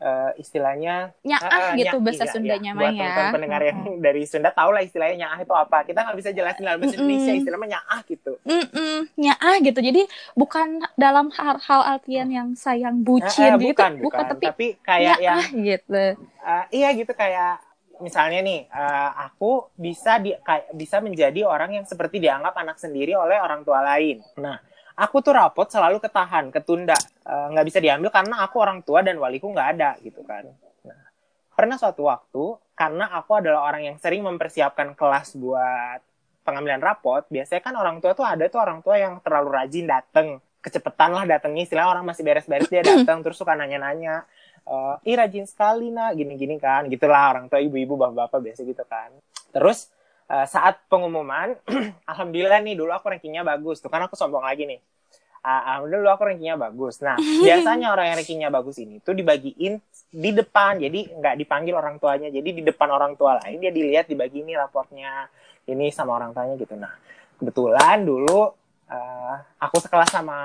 uh, 0.00 0.30
istilahnya 0.36 1.12
Nyaah 1.24 1.72
uh, 1.72 1.78
gitu 1.78 1.96
nya- 1.96 2.04
bahasa 2.04 2.24
iya, 2.24 2.32
Sundanya 2.32 2.70
iya. 2.72 2.76
mah 2.76 2.82
Buat 2.82 2.92
ya. 2.92 2.98
teman-teman 3.00 3.34
pendengar 3.34 3.62
yang 3.64 3.80
dari 4.00 4.22
Sunda 4.28 4.50
tahu 4.52 4.70
lah 4.72 4.82
istilahnya 4.84 5.16
nyaah 5.26 5.38
itu 5.42 5.54
apa. 5.56 5.78
Kita 5.84 5.98
nggak 6.04 6.16
bisa 6.18 6.30
jelasin 6.32 6.64
dalam 6.64 6.78
bahasa 6.80 6.94
Mm-mm. 6.96 7.04
Indonesia 7.08 7.32
istilahnya 7.36 7.68
nyaah 7.78 8.00
gitu. 8.04 8.32
Mm-mm, 8.44 8.96
nyaah 9.16 9.54
gitu. 9.64 9.80
Jadi 9.80 10.02
bukan 10.36 10.68
dalam 10.96 11.26
hal, 11.32 11.56
hal 11.64 11.82
artian 11.96 12.28
yang 12.28 12.48
sayang 12.56 13.00
bucin 13.00 13.52
Eh, 13.52 13.56
eh, 13.56 13.60
gitu, 13.60 13.72
bukan, 13.72 13.92
bukan, 14.00 14.24
tapi 14.28 14.44
tapi 14.44 14.66
kayak 14.84 15.16
yang 15.20 15.40
gitu. 15.54 16.04
Uh, 16.46 16.64
iya 16.70 16.94
gitu 16.94 17.10
kayak 17.10 17.58
misalnya 17.96 18.44
nih 18.44 18.68
uh, 18.68 19.10
aku 19.24 19.72
bisa 19.72 20.20
di 20.20 20.36
kayak 20.36 20.68
bisa 20.76 21.00
menjadi 21.00 21.48
orang 21.48 21.80
yang 21.80 21.86
seperti 21.88 22.20
dianggap 22.20 22.52
anak 22.60 22.76
sendiri 22.76 23.16
oleh 23.16 23.40
orang 23.40 23.64
tua 23.64 23.80
lain. 23.80 24.20
Nah, 24.36 24.60
aku 24.96 25.20
tuh 25.20 25.36
rapot 25.36 25.68
selalu 25.68 26.00
ketahan, 26.00 26.48
ketunda, 26.50 26.96
Uh, 27.26 27.50
nggak 27.50 27.66
bisa 27.66 27.82
diambil 27.82 28.06
karena 28.14 28.38
aku 28.46 28.62
orang 28.62 28.86
tua 28.86 29.02
dan 29.02 29.18
waliku 29.18 29.50
nggak 29.50 29.68
ada 29.74 29.98
gitu 29.98 30.22
kan. 30.22 30.46
Nah, 30.86 31.10
pernah 31.58 31.74
suatu 31.74 32.06
waktu 32.06 32.54
karena 32.78 33.10
aku 33.10 33.42
adalah 33.42 33.66
orang 33.66 33.82
yang 33.82 33.96
sering 33.98 34.22
mempersiapkan 34.22 34.94
kelas 34.94 35.34
buat 35.34 35.98
pengambilan 36.46 36.78
rapot, 36.78 37.26
biasanya 37.26 37.58
kan 37.66 37.74
orang 37.74 37.98
tua 37.98 38.14
tuh 38.14 38.22
ada 38.22 38.46
tuh 38.46 38.62
orang 38.62 38.78
tua 38.78 38.94
yang 38.94 39.18
terlalu 39.26 39.58
rajin 39.58 39.90
dateng, 39.90 40.38
kecepetan 40.62 41.18
lah 41.18 41.26
datengnya, 41.26 41.66
istilahnya 41.66 41.98
orang 41.98 42.06
masih 42.06 42.22
beres-beres 42.22 42.70
dia 42.70 42.86
datang 42.94 43.26
terus 43.26 43.34
suka 43.42 43.58
nanya-nanya 43.58 44.22
eh 44.66 45.14
ih 45.14 45.14
rajin 45.14 45.46
sekali 45.46 45.94
nak 45.94 46.18
gini-gini 46.18 46.58
kan 46.58 46.90
gitulah 46.90 47.30
orang 47.30 47.46
tua 47.46 47.62
ibu-ibu 47.62 47.94
bapak-bapak 47.94 48.50
biasa 48.50 48.60
gitu 48.66 48.82
kan 48.82 49.14
terus 49.54 49.94
eh, 50.30 50.46
saat 50.46 50.82
pengumuman 50.90 51.54
alhamdulillah 52.10 52.60
nih 52.62 52.74
dulu 52.78 52.90
aku 52.94 53.10
rankingnya 53.12 53.46
bagus 53.46 53.82
tuh 53.82 53.90
kan 53.90 54.04
aku 54.06 54.14
sombong 54.18 54.42
lagi 54.42 54.66
nih 54.66 54.80
Ah, 55.46 55.78
alhamdulillah 55.78 56.02
dulu 56.02 56.10
aku 56.10 56.22
rankingnya 56.26 56.58
bagus 56.58 56.98
nah 56.98 57.14
biasanya 57.46 57.94
orang 57.94 58.10
yang 58.10 58.16
rankingnya 58.18 58.50
bagus 58.50 58.82
ini 58.82 58.98
tuh 58.98 59.14
dibagiin 59.14 59.78
di 60.10 60.30
depan 60.34 60.82
jadi 60.82 61.22
nggak 61.22 61.34
dipanggil 61.38 61.74
orang 61.78 62.02
tuanya 62.02 62.34
jadi 62.34 62.50
di 62.50 62.62
depan 62.66 62.90
orang 62.90 63.14
tua 63.14 63.38
lain 63.38 63.62
dia 63.62 63.70
dilihat 63.70 64.10
dibagi 64.10 64.42
ini 64.42 64.58
raportnya 64.58 65.30
ini 65.70 65.94
sama 65.94 66.18
orang 66.18 66.34
tuanya 66.34 66.58
gitu 66.58 66.74
nah 66.74 66.90
kebetulan 67.38 68.02
dulu 68.02 68.58
eh, 68.90 69.36
aku 69.62 69.76
sekelas 69.82 70.10
sama 70.10 70.38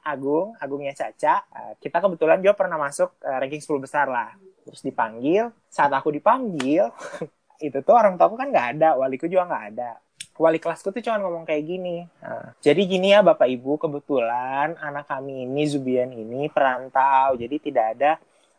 Agung, 0.00 0.56
Agungnya 0.56 0.96
Caca. 0.96 1.44
Eh, 1.52 1.72
kita 1.80 2.00
kebetulan 2.00 2.40
juga 2.40 2.56
pernah 2.56 2.80
masuk 2.80 3.16
eh, 3.20 3.36
ranking 3.36 3.60
10 3.60 3.84
besar 3.84 4.06
lah. 4.08 4.32
Terus 4.64 4.80
dipanggil, 4.80 5.52
saat 5.68 5.92
aku 5.92 6.08
dipanggil, 6.10 6.88
itu 7.60 7.78
tuh 7.80 7.94
orang 7.96 8.14
tua 8.16 8.28
aku 8.28 8.36
kan 8.36 8.48
nggak 8.52 8.68
ada, 8.78 8.88
waliku 8.98 9.26
juga 9.26 9.48
nggak 9.48 9.66
ada. 9.74 9.90
Wali 10.36 10.60
kelasku 10.60 10.92
tuh 10.92 11.00
cuma 11.00 11.16
ngomong 11.16 11.48
kayak 11.48 11.64
gini. 11.64 12.04
Nah, 12.20 12.52
jadi 12.60 12.82
gini 12.84 13.08
ya 13.16 13.24
Bapak 13.24 13.48
Ibu, 13.48 13.80
kebetulan 13.80 14.76
anak 14.76 15.08
kami 15.08 15.48
ini, 15.48 15.64
Zubian 15.64 16.12
ini 16.12 16.52
perantau, 16.52 17.40
jadi 17.40 17.56
tidak 17.56 17.86
ada 17.96 18.12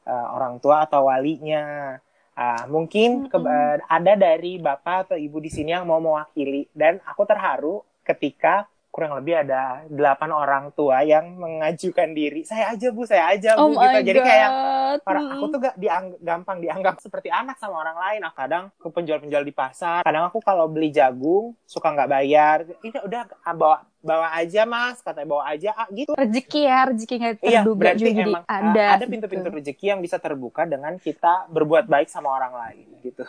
eh, 0.08 0.28
orang 0.34 0.58
tua 0.58 0.90
atau 0.90 1.06
walinya. 1.06 1.94
Ah, 2.38 2.70
mungkin 2.70 3.30
ke- 3.30 3.42
eh, 3.42 3.78
ada 3.90 4.14
dari 4.14 4.62
bapak 4.62 5.10
atau 5.10 5.18
ibu 5.18 5.42
di 5.42 5.50
sini 5.50 5.74
yang 5.74 5.90
mau 5.90 5.98
mewakili 5.98 6.70
dan 6.74 7.02
aku 7.06 7.26
terharu 7.26 7.82
ketika 8.06 8.70
kurang 8.98 9.14
lebih 9.14 9.46
ada 9.46 9.86
delapan 9.94 10.34
orang 10.34 10.66
tua 10.74 11.06
yang 11.06 11.38
mengajukan 11.38 12.18
diri. 12.18 12.42
Saya 12.42 12.74
aja 12.74 12.90
bu 12.90 13.06
saya 13.06 13.30
aja 13.30 13.54
Oh 13.54 13.70
bu 13.70 13.78
my 13.78 14.02
gitu 14.02 14.10
jadi 14.10 14.20
kayak 14.26 14.50
orang 15.06 15.26
aku 15.38 15.46
tuh 15.54 15.60
gak 15.62 15.76
diang- 15.78 16.18
gampang 16.18 16.58
dianggap 16.58 16.98
seperti 16.98 17.30
anak 17.30 17.62
sama 17.62 17.86
orang 17.86 17.94
lain. 17.94 18.26
Nah, 18.26 18.34
kadang 18.34 18.74
ke 18.74 18.90
penjual-penjual 18.90 19.46
di 19.46 19.54
pasar. 19.54 20.02
Kadang 20.02 20.34
aku 20.34 20.42
kalau 20.42 20.66
beli 20.66 20.90
jagung 20.90 21.54
suka 21.70 21.94
nggak 21.94 22.10
bayar. 22.10 22.66
Ini 22.82 22.98
udah 23.06 23.22
ah, 23.46 23.54
bawa 23.54 23.78
bawa 24.02 24.34
aja 24.38 24.64
mas 24.64 25.02
katanya 25.02 25.28
bawa 25.28 25.44
aja 25.50 25.70
ah, 25.74 25.88
gitu 25.90 26.12
rezeki 26.14 26.62
ya, 26.66 26.80
rezeki 26.90 27.16
nggak 27.18 27.36
Iya, 27.42 27.62
terduga 27.64 27.80
berarti 27.80 28.00
juga 28.02 28.12
jadi 28.12 28.32
emang 28.32 28.44
uh, 28.46 28.58
ada. 28.58 28.86
ada 28.98 29.06
pintu-pintu 29.06 29.48
rezeki 29.52 29.86
yang 29.96 30.00
bisa 30.02 30.18
terbuka 30.18 30.62
dengan 30.66 30.94
kita 30.98 31.34
berbuat 31.50 31.86
baik 31.88 32.10
sama 32.10 32.30
orang 32.34 32.54
lain 32.54 32.88
gitu. 33.02 33.24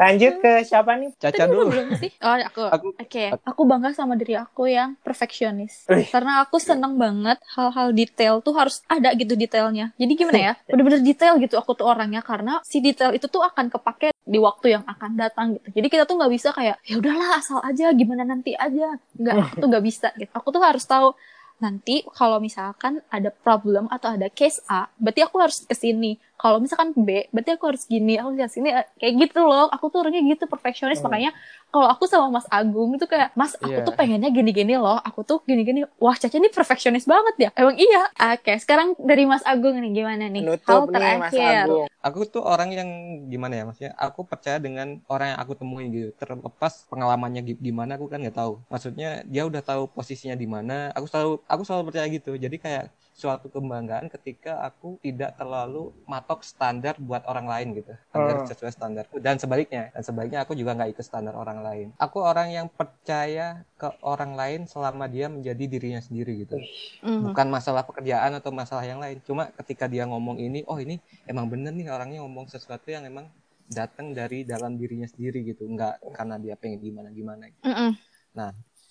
Lanjut 0.00 0.32
ke 0.42 0.52
siapa 0.66 0.96
nih? 0.98 1.10
Caca 1.16 1.44
Tadi 1.46 1.52
dulu. 1.52 1.68
belum 1.70 1.88
sih? 2.00 2.10
Oh, 2.18 2.34
aku. 2.34 2.62
Aku 2.66 2.86
Oke, 2.98 3.24
aku 3.32 3.62
bangga 3.68 3.94
sama 3.94 4.18
diri 4.18 4.34
aku 4.34 4.66
yang 4.68 4.98
perfeksionis. 5.00 5.86
Karena 6.10 6.42
aku 6.42 6.58
seneng 6.58 6.98
banget 6.98 7.38
hal-hal 7.54 7.94
detail 7.94 8.40
tuh 8.42 8.54
harus 8.58 8.82
ada 8.90 9.12
gitu 9.14 9.38
detailnya. 9.38 9.94
Jadi 9.96 10.12
gimana 10.18 10.38
ya? 10.38 10.52
Bener-bener 10.70 11.00
detail 11.04 11.38
gitu 11.38 11.54
aku 11.56 11.78
tuh 11.78 11.86
orangnya 11.86 12.20
karena 12.24 12.60
si 12.66 12.82
detail 12.82 13.14
itu 13.14 13.26
tuh 13.30 13.44
akan 13.44 13.70
kepake 13.70 14.10
di 14.28 14.36
waktu 14.36 14.76
yang 14.76 14.84
akan 14.84 15.16
datang 15.16 15.56
gitu. 15.56 15.80
Jadi 15.80 15.86
kita 15.88 16.04
tuh 16.04 16.20
nggak 16.20 16.32
bisa 16.32 16.48
kayak 16.52 16.76
ya 16.84 16.94
udahlah 17.00 17.40
asal 17.40 17.58
aja 17.64 17.88
gimana 17.96 18.28
nanti 18.28 18.52
aja. 18.52 19.00
Nggak, 19.16 19.34
aku 19.40 19.54
tuh 19.56 19.68
nggak 19.72 19.77
bisa 19.82 20.12
gitu. 20.16 20.30
Aku 20.34 20.48
tuh 20.54 20.62
harus 20.62 20.84
tahu 20.84 21.14
nanti 21.58 22.06
kalau 22.14 22.38
misalkan 22.38 23.02
ada 23.10 23.34
problem 23.34 23.90
atau 23.90 24.14
ada 24.14 24.30
case 24.30 24.62
A, 24.70 24.86
berarti 24.98 25.26
aku 25.26 25.36
harus 25.42 25.66
ke 25.66 25.74
sini. 25.74 26.18
Kalau 26.38 26.62
misalkan 26.62 26.94
B, 26.94 27.26
berarti 27.34 27.50
aku 27.58 27.64
harus 27.70 27.82
gini, 27.84 28.14
aku 28.14 28.38
harus 28.38 28.54
sini 28.54 28.70
kayak 28.96 29.14
gitu 29.26 29.40
loh. 29.42 29.66
Aku 29.74 29.90
tuh 29.90 30.06
orangnya 30.06 30.22
gitu 30.22 30.46
perfeksionis 30.46 31.02
Hmm. 31.02 31.10
makanya 31.10 31.30
kalau 31.68 31.90
aku 31.90 32.06
sama 32.06 32.30
Mas 32.30 32.46
Agung 32.48 32.94
itu 32.94 33.04
kayak 33.04 33.34
Mas 33.34 33.58
aku 33.58 33.68
Iya. 33.68 33.84
tuh 33.84 33.94
pengennya 33.98 34.30
gini-gini 34.30 34.78
loh. 34.78 34.96
Aku 35.02 35.20
tuh 35.26 35.42
gini-gini. 35.42 35.82
Wah, 35.98 36.14
Caca 36.14 36.32
ini 36.32 36.48
perfeksionis 36.48 37.04
banget 37.04 37.34
ya. 37.36 37.50
Emang 37.58 37.74
iya. 37.76 38.06
Oke, 38.38 38.54
sekarang 38.56 38.94
dari 38.96 39.26
Mas 39.26 39.42
Agung 39.42 39.76
nih 39.76 39.90
gimana 39.92 40.24
nih? 40.30 40.42
Hal 40.46 40.54
Nutup 40.54 40.82
nih 40.94 40.96
Mas 41.18 41.34
terakhir. 41.34 41.66
Agung. 41.66 41.86
aku 41.98 42.20
tuh 42.24 42.42
orang 42.46 42.70
yang 42.70 42.88
gimana 43.26 43.58
ya 43.58 43.62
maksudnya 43.66 43.92
aku 43.98 44.22
percaya 44.22 44.62
dengan 44.62 45.02
orang 45.10 45.34
yang 45.34 45.38
aku 45.42 45.52
temui 45.58 45.90
gitu 45.90 46.08
terlepas 46.14 46.86
pengalamannya 46.86 47.42
gi- 47.42 47.58
gimana 47.58 47.98
aku 47.98 48.06
kan 48.06 48.22
nggak 48.22 48.38
tahu 48.38 48.62
maksudnya 48.70 49.26
dia 49.26 49.42
udah 49.44 49.58
tahu 49.60 49.90
posisinya 49.90 50.38
di 50.38 50.46
mana 50.46 50.94
aku 50.94 51.04
selalu 51.10 51.32
aku 51.44 51.62
selalu 51.66 51.82
percaya 51.90 52.06
gitu 52.08 52.30
jadi 52.38 52.56
kayak 52.56 52.84
suatu 53.18 53.50
kebanggaan 53.50 54.06
ketika 54.14 54.62
aku 54.62 55.02
tidak 55.02 55.34
terlalu 55.34 55.90
matok 56.06 56.46
standar 56.46 56.94
buat 57.02 57.26
orang 57.26 57.50
lain 57.50 57.68
gitu. 57.74 57.92
Standar 58.14 58.36
Hmm. 58.38 58.46
sesuai 58.46 58.72
standar. 58.78 59.04
Dan 59.18 59.36
sebaliknya 59.42 59.90
dan 59.90 60.02
sebaliknya 60.06 60.40
aku 60.46 60.54
juga 60.54 60.78
nggak 60.78 60.90
ikut 60.94 61.04
standar 61.04 61.34
orang 61.34 61.58
lain. 61.66 61.86
Aku 61.98 62.22
orang 62.22 62.54
yang 62.54 62.66
percaya 62.70 63.66
ke 63.74 63.88
orang 64.06 64.38
lain 64.38 64.60
selama 64.70 65.10
dia 65.10 65.26
menjadi 65.26 65.64
dirinya 65.66 65.98
sendiri 65.98 66.46
gitu. 66.46 66.56
Mhm. 67.02 67.30
bukan 67.30 67.46
masalah 67.50 67.82
pekerjaan 67.82 68.32
atau 68.38 68.54
masalah 68.54 68.86
yang 68.86 69.02
lain. 69.02 69.18
Cuma 69.26 69.50
ketika 69.58 69.90
dia 69.90 70.06
ngomong 70.06 70.38
ini 70.38 70.62
oh 70.70 70.78
ini 70.78 71.02
emang 71.26 71.50
bener 71.50 71.74
nih 71.74 71.90
orangnya 71.90 72.22
ngomong 72.22 72.46
sesuatu 72.46 72.86
yang 72.94 73.02
emang 73.02 73.26
datang 73.68 74.14
dari 74.14 74.46
dalam 74.46 74.78
dirinya 74.78 75.10
sendiri 75.10 75.42
gitu. 75.42 75.66
Nggak 75.66 76.06
karena 76.14 76.38
dia 76.38 76.54
pengen 76.54 76.78
gimana 76.78 77.10
gimana 77.10 77.50
Mhm. 77.66 77.90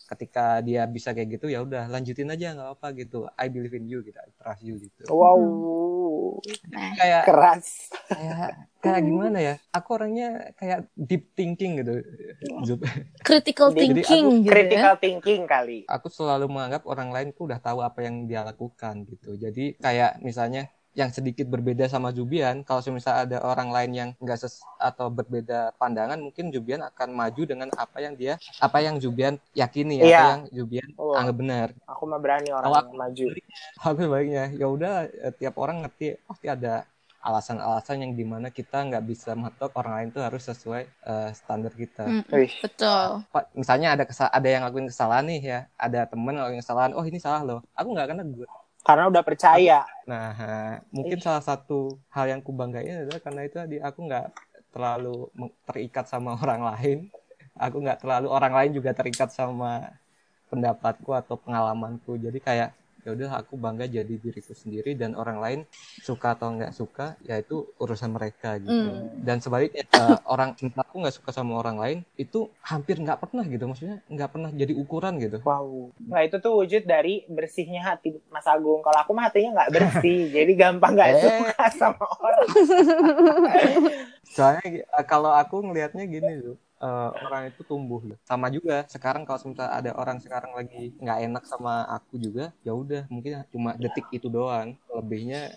Ketika 0.07 0.63
dia 0.63 0.87
bisa 0.87 1.11
kayak 1.11 1.35
gitu 1.35 1.51
ya 1.51 1.59
udah 1.61 1.85
lanjutin 1.87 2.31
aja 2.31 2.55
nggak 2.55 2.69
apa 2.79 2.87
gitu 2.95 3.27
I 3.35 3.51
believe 3.51 3.75
in 3.75 3.85
you 3.85 3.99
gitu 4.01 4.15
I 4.15 4.31
trust 4.33 4.63
you 4.63 4.79
gitu 4.79 5.03
Wow, 5.07 6.39
Nah, 6.71 6.93
kayak 6.95 7.23
keras. 7.27 7.91
kayak 8.07 8.49
kayak 8.79 9.01
gimana 9.03 9.37
ya 9.37 9.53
aku 9.69 9.89
orangnya 9.93 10.53
kayak 10.55 10.87
deep 10.95 11.35
thinking 11.35 11.75
gitu 11.77 11.99
critical 13.21 13.73
Jadi 13.73 13.99
thinking 13.99 14.25
gitu 14.41 14.47
ya. 14.47 14.51
Critical 14.53 14.93
thinking 14.97 15.41
kali. 15.43 15.79
aku 15.85 16.07
selalu 16.07 16.45
menganggap 16.47 16.83
orang 16.87 17.09
lain 17.11 17.27
tuh 17.33 17.49
udah 17.49 17.59
tahu 17.59 17.83
apa 17.83 17.99
yang 18.05 18.25
dia 18.25 18.41
lakukan 18.43 19.03
gitu. 19.03 19.35
Jadi 19.35 19.75
kayak 19.77 20.23
misalnya 20.23 20.71
yang 20.97 21.13
sedikit 21.13 21.45
berbeda 21.45 21.85
sama 21.85 22.09
Jubian, 22.09 22.65
kalau 22.65 22.81
misalnya 22.89 23.21
ada 23.29 23.37
orang 23.45 23.69
lain 23.69 23.91
yang 23.93 24.09
enggak 24.17 24.41
ses 24.41 24.65
atau 24.81 25.13
berbeda 25.13 25.77
pandangan, 25.77 26.17
mungkin 26.17 26.49
Jubian 26.49 26.81
akan 26.81 27.13
maju 27.13 27.41
dengan 27.45 27.69
apa 27.77 28.01
yang 28.01 28.17
dia, 28.17 28.41
apa 28.57 28.81
yang 28.81 28.97
Jubian 28.97 29.37
yakini, 29.53 30.01
Iya. 30.01 30.17
apa 30.17 30.25
yang 30.33 30.41
Jubian 30.49 30.89
Oh. 30.97 31.13
anggap 31.13 31.35
benar. 31.37 31.67
Aku 31.85 32.09
mah 32.09 32.17
berani 32.17 32.49
orang 32.49 32.65
Kalau 32.65 32.81
yang 32.81 32.97
maju. 32.97 33.25
Aku 33.85 33.99
sebaliknya, 34.09 34.49
ya 34.57 34.65
udah 34.65 35.05
eh, 35.05 35.33
tiap 35.37 35.61
orang 35.61 35.85
ngerti 35.85 36.17
pasti 36.25 36.49
ada 36.49 36.89
alasan-alasan 37.21 38.01
yang 38.01 38.13
di 38.17 38.25
mana 38.25 38.49
kita 38.49 38.81
nggak 38.87 39.03
bisa 39.05 39.37
matok 39.37 39.77
orang 39.77 39.93
lain 40.01 40.09
tuh 40.15 40.25
harus 40.25 40.41
sesuai 40.49 40.81
eh, 40.89 41.29
standar 41.37 41.77
kita. 41.77 42.09
Mm. 42.09 42.25
Betul. 42.65 43.21
Pak, 43.29 43.53
misalnya 43.53 43.93
ada 43.93 44.03
kesa- 44.09 44.33
ada 44.33 44.47
yang 44.49 44.65
ngelakuin 44.65 44.89
kesalahan 44.89 45.25
nih 45.29 45.41
ya, 45.45 45.59
ada 45.77 46.09
temen 46.09 46.33
ngelakuin 46.33 46.61
kesalahan, 46.65 46.91
oh 46.97 47.05
ini 47.05 47.21
salah 47.21 47.45
loh, 47.45 47.59
aku 47.77 47.87
nggak 47.93 48.07
kena 48.17 48.25
gue. 48.25 48.49
Karena 48.87 49.11
udah 49.11 49.19
percaya. 49.19 49.83
Nah, 50.07 50.31
mungkin 50.95 51.19
salah 51.19 51.43
satu 51.43 51.99
hal 52.07 52.31
yang 52.31 52.39
kubanggain 52.39 53.03
adalah 53.03 53.19
karena 53.19 53.41
itu 53.43 53.55
tadi 53.59 53.77
aku 53.83 53.99
nggak 54.07 54.27
terlalu 54.71 55.27
terikat 55.67 56.07
sama 56.07 56.39
orang 56.39 56.63
lain, 56.63 56.97
aku 57.59 57.83
nggak 57.83 57.99
terlalu 57.99 58.27
orang 58.31 58.53
lain 58.55 58.71
juga 58.79 58.95
terikat 58.95 59.27
sama 59.35 59.91
pendapatku 60.47 61.11
atau 61.11 61.35
pengalamanku. 61.35 62.15
Jadi 62.15 62.39
kayak 62.39 62.71
ya 63.07 63.15
udah 63.15 63.39
aku 63.39 63.55
bangga 63.55 63.87
jadi 63.87 64.13
diriku 64.19 64.51
sendiri 64.51 64.91
dan 64.93 65.15
orang 65.15 65.39
lain 65.39 65.59
suka 65.97 66.35
atau 66.35 66.51
nggak 66.51 66.75
suka 66.75 67.15
ya 67.23 67.39
itu 67.39 67.71
urusan 67.79 68.11
mereka 68.11 68.59
gitu 68.59 68.75
Hmm. 68.77 69.23
dan 69.23 69.39
sebaliknya 69.39 69.87
eh, 69.87 70.17
orang 70.27 70.59
entah 70.59 70.83
aku 70.83 70.99
nggak 70.99 71.15
suka 71.15 71.31
sama 71.31 71.55
orang 71.55 71.79
lain 71.79 71.97
itu 72.15 72.51
hampir 72.59 72.99
nggak 72.99 73.15
pernah 73.17 73.47
gitu 73.47 73.63
maksudnya 73.63 74.03
nggak 74.05 74.29
pernah 74.29 74.49
jadi 74.51 74.73
ukuran 74.75 75.15
gitu 75.17 75.39
Wow. 75.39 75.95
Nah 76.03 76.19
itu 76.19 76.35
tuh 76.37 76.51
wujud 76.53 76.83
dari 76.83 77.23
bersihnya 77.25 77.79
hati 77.85 78.19
Mas 78.27 78.43
Agung. 78.43 78.83
Kalau 78.83 78.99
aku 78.99 79.15
mah 79.15 79.31
hatinya 79.31 79.49
nggak 79.55 79.71
bersih, 79.71 80.19
jadi 80.35 80.51
gampang 80.53 80.91
nggak 80.91 81.09
Eh. 81.09 81.21
suka 81.23 81.65
sama 81.71 82.05
orang. 82.19 82.47
soalnya 84.35 84.61
eh, 84.83 85.05
kalau 85.05 85.31
aku 85.31 85.63
ngelihatnya 85.63 86.03
gini 86.05 86.31
tuh 86.43 86.55
eh, 86.85 87.09
orang 87.25 87.43
itu 87.49 87.61
tumbuh 87.69 88.01
loh. 88.09 88.17
sama 88.29 88.47
juga 88.55 88.75
sekarang 88.93 89.23
kalau 89.27 89.39
misalnya 89.51 89.73
ada 89.79 89.91
orang 90.01 90.17
sekarang 90.25 90.51
lagi 90.59 90.93
nggak 91.01 91.19
enak 91.25 91.43
sama 91.51 91.71
aku 91.95 92.13
juga 92.25 92.43
ya 92.65 92.71
udah 92.81 93.01
mungkin 93.13 93.31
cuma 93.53 93.69
detik 93.83 94.05
itu 94.17 94.27
doang 94.29 94.69
lebihnya 94.97 95.53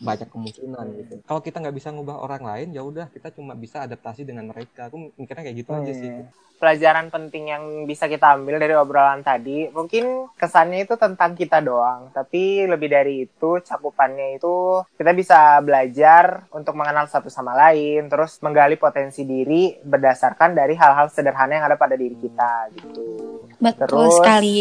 banyak 0.00 0.28
kemungkinan 0.32 0.86
gitu 1.00 1.14
kalau 1.28 1.40
kita 1.44 1.60
nggak 1.60 1.76
bisa 1.76 1.88
ngubah 1.92 2.24
orang 2.24 2.42
lain 2.42 2.68
ya 2.72 2.82
udah 2.84 3.06
kita 3.12 3.30
cuma 3.36 3.52
bisa 3.52 3.84
adaptasi 3.84 4.24
dengan 4.24 4.48
mereka 4.48 4.88
aku 4.88 5.12
mikirnya 5.14 5.44
kayak 5.44 5.58
gitu 5.60 5.70
aja 5.76 5.92
sih 5.92 6.10
Hmm. 6.10 6.28
Pelajaran 6.60 7.08
penting 7.08 7.48
yang 7.48 7.64
bisa 7.88 8.04
kita 8.04 8.36
ambil 8.36 8.60
dari 8.60 8.76
obrolan 8.76 9.24
tadi, 9.24 9.72
mungkin 9.72 10.28
kesannya 10.36 10.84
itu 10.84 10.92
tentang 11.00 11.32
kita 11.32 11.56
doang, 11.64 12.12
tapi 12.12 12.68
lebih 12.68 12.92
dari 12.92 13.24
itu 13.24 13.64
cakupannya 13.64 14.36
itu 14.36 14.84
kita 15.00 15.16
bisa 15.16 15.56
belajar 15.64 16.44
untuk 16.52 16.76
mengenal 16.76 17.08
satu 17.08 17.32
sama 17.32 17.56
lain, 17.56 18.12
terus 18.12 18.36
menggali 18.44 18.76
potensi 18.76 19.24
diri 19.24 19.72
berdasarkan 19.80 20.52
dari 20.52 20.76
hal-hal 20.76 21.08
sederhana 21.08 21.56
yang 21.56 21.64
ada 21.64 21.80
pada 21.80 21.96
diri 21.96 22.20
kita 22.20 22.68
gitu. 22.76 23.39
Betul 23.60 23.86
Terus- 23.86 24.16
sekali. 24.16 24.60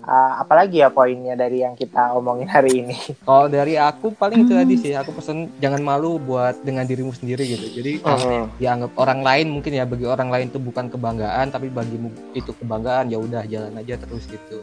Ah, 0.00 0.38
apalagi 0.38 0.78
ya 0.78 0.86
poinnya 0.86 1.34
dari 1.34 1.60
yang 1.60 1.74
kita 1.74 2.14
omongin 2.14 2.46
hari 2.46 2.78
ini? 2.78 2.94
kalau 3.26 3.50
dari 3.50 3.74
aku 3.74 4.14
paling 4.14 4.46
itu 4.46 4.54
Hmm. 4.54 4.62
tadi 4.62 4.74
sih 4.78 4.92
aku 4.94 5.10
pesen 5.12 5.50
jangan 5.58 5.82
malu 5.82 6.14
buat 6.16 6.54
dengan 6.62 6.86
dirimu 6.86 7.10
sendiri 7.10 7.42
gitu 7.44 7.66
jadi 7.74 7.98
kalau 7.98 8.46
dianggap 8.54 8.94
orang 8.94 9.20
lain 9.20 9.46
mungkin 9.50 9.74
ya 9.74 9.82
bagi 9.82 10.06
orang 10.06 10.30
lain 10.30 10.46
itu 10.46 10.58
bukan 10.58 10.86
kebanggaan 10.86 11.50
tapi 11.50 11.66
bagimu 11.68 12.06
itu 12.32 12.54
kebanggaan 12.54 13.10
ya 13.10 13.18
udah 13.18 13.42
jalan 13.44 13.74
aja 13.74 13.98
terus 13.98 14.24
gitu 14.24 14.62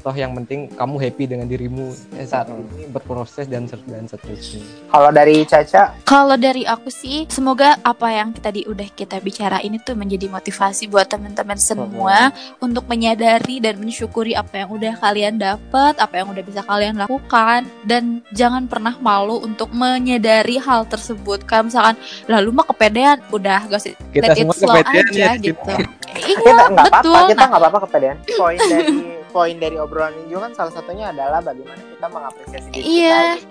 toh 0.00 0.14
yang 0.14 0.32
penting 0.34 0.72
kamu 0.72 0.94
happy 0.98 1.24
dengan 1.26 1.44
dirimu 1.46 1.86
eh, 2.16 2.24
saat 2.24 2.48
Mm. 2.48 2.64
ini 2.72 2.84
berproses 2.88 3.44
dan 3.46 3.68
dan 3.68 4.04
seterusnya 4.04 4.64
Kalau 4.88 5.10
dari 5.10 5.44
Caca, 5.44 5.92
Kalau 6.02 6.36
dari 6.38 6.64
aku 6.64 6.88
sih, 6.88 7.24
semoga 7.26 7.76
apa 7.78 8.08
yang 8.10 8.32
tadi 8.34 8.64
udah 8.64 8.88
kita 8.88 9.20
bicarain 9.20 9.68
itu 9.70 9.92
menjadi 9.92 10.28
motivasi 10.28 10.84
buat 10.86 11.06
teman-teman 11.06 11.56
semua 11.56 12.32
untuk 12.58 12.88
menyadari 13.02 13.58
dan 13.58 13.82
mensyukuri 13.82 14.38
apa 14.38 14.62
yang 14.62 14.70
udah 14.70 14.94
kalian 15.02 15.34
dapat, 15.34 15.98
apa 15.98 16.22
yang 16.22 16.30
udah 16.30 16.44
bisa 16.46 16.62
kalian 16.62 16.94
lakukan, 16.94 17.66
dan 17.82 18.22
jangan 18.30 18.70
pernah 18.70 18.94
malu 19.02 19.42
untuk 19.42 19.74
menyadari 19.74 20.62
hal 20.62 20.86
tersebut. 20.86 21.42
Kayak 21.42 21.74
misalkan, 21.74 21.96
lalu 22.30 22.54
mah 22.54 22.62
kepedean, 22.70 23.18
udah 23.34 23.66
gak 23.66 23.82
usah 23.82 23.98
kita 24.14 24.30
let 24.30 24.38
it 24.38 24.46
semua 24.46 24.54
flow 24.54 24.76
kepedean 24.86 25.10
aja 25.10 25.18
ya 25.18 25.32
gitu. 25.34 25.74
kita 26.14 26.38
iya, 26.46 26.52
nggak 26.54 26.70
apa-apa, 26.70 26.98
betul. 27.02 27.22
kita 27.26 27.34
Nah, 27.42 27.46
nggak 27.50 27.60
apa-apa 27.66 27.78
kepedean. 27.90 28.16
Poin 28.38 28.58
dari 28.70 28.86
poin 29.32 29.56
dari 29.56 29.76
obrolan 29.80 30.12
ini 30.12 30.28
juga 30.28 30.40
kan 30.46 30.52
salah 30.54 30.72
satunya 30.76 31.08
adalah 31.08 31.40
bagaimana 31.40 31.80
kita 31.80 32.06
mengapresiasi 32.06 32.68
diri 32.70 32.84
Iya. 32.84 33.18
kita. 33.18 33.34
gitu. 33.34 33.48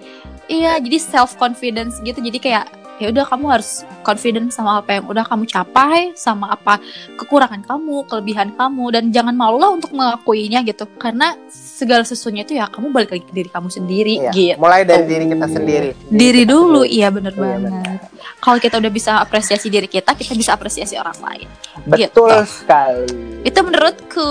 Iya, 0.51 0.71
jadi 0.83 0.97
self 1.01 1.31
confidence 1.35 1.95
gitu. 2.05 2.19
Jadi 2.21 2.37
kayak 2.39 2.65
ya 3.01 3.09
udah 3.09 3.25
kamu 3.25 3.45
harus 3.49 3.69
confident 4.01 4.53
sama 4.53 4.77
apa 4.77 4.95
yang 4.95 5.09
udah 5.09 5.25
kamu 5.25 5.43
capai, 5.45 6.13
sama 6.13 6.53
apa 6.53 6.77
kekurangan 7.17 7.65
kamu, 7.65 8.05
kelebihan 8.05 8.53
kamu 8.53 8.85
dan 8.93 9.03
jangan 9.09 9.33
malu 9.33 9.57
lah 9.57 9.73
untuk 9.73 9.89
mengakuinya 9.91 10.61
gitu. 10.61 10.85
Karena 10.95 11.33
segala 11.49 12.05
sesuatunya 12.05 12.45
itu 12.45 12.53
ya 12.55 12.69
kamu 12.69 12.93
balik 12.93 13.09
lagi 13.11 13.25
ke 13.25 13.33
diri 13.33 13.49
kamu 13.49 13.67
sendiri 13.67 14.13
Iya, 14.21 14.31
gitu. 14.31 14.57
Mulai 14.57 14.85
dari 14.85 15.03
diri 15.03 15.25
kita 15.27 15.47
sendiri. 15.49 15.89
Diri 16.07 16.41
kita 16.45 16.51
dulu, 16.53 16.81
sendiri. 16.85 16.95
iya 16.95 17.07
bener 17.09 17.33
Iya, 17.33 17.41
banget. 17.41 17.99
Kalau 18.37 18.57
kita 18.57 18.75
udah 18.77 18.91
bisa 18.91 19.11
apresiasi 19.17 19.67
diri 19.67 19.85
kita, 19.85 20.13
kita 20.13 20.33
bisa 20.33 20.53
apresiasi 20.53 20.93
orang 20.93 21.17
lain. 21.17 21.47
Betul 21.83 22.29
Gitu. 22.29 22.45
sekali. 22.45 23.09
Itu 23.41 23.59
menurutku. 23.61 24.29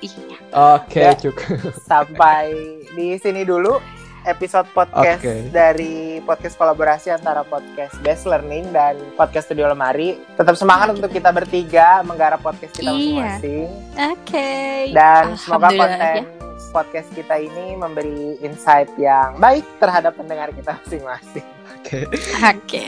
Iya. 0.00 0.26
oke 0.50 0.98
Ya. 0.98 1.14
cukup 1.14 1.46
Sampai 1.80 2.50
di 2.90 3.14
sini 3.16 3.46
dulu 3.46 3.78
episode 4.24 4.68
podcast 4.70 5.20
Oke. 5.20 5.48
dari 5.48 6.20
podcast 6.20 6.54
kolaborasi 6.54 7.08
antara 7.08 7.40
podcast 7.40 7.96
Best 8.00 8.24
Learning 8.24 8.68
dan 8.70 8.96
podcast 9.14 9.48
Studio 9.48 9.68
Lemari. 9.68 10.20
Tetap 10.34 10.54
semangat 10.54 10.92
untuk 10.92 11.08
kita 11.08 11.30
bertiga 11.30 12.02
menggarap 12.02 12.38
podcast 12.38 12.72
kita 12.72 12.90
Iya. 12.90 13.38
masing-masing. 13.38 13.68
Oke. 14.12 14.50
Dan 14.92 15.22
semoga 15.34 15.68
konten 15.70 16.24
podcast 16.70 17.08
kita 17.10 17.34
ini 17.34 17.74
memberi 17.74 18.38
insight 18.40 18.92
yang 18.94 19.34
baik 19.36 19.66
terhadap 19.78 20.14
pendengar 20.14 20.52
kita 20.52 20.76
masing-masing. 20.78 21.46
oke 21.80 22.00
Oke. 22.44 22.86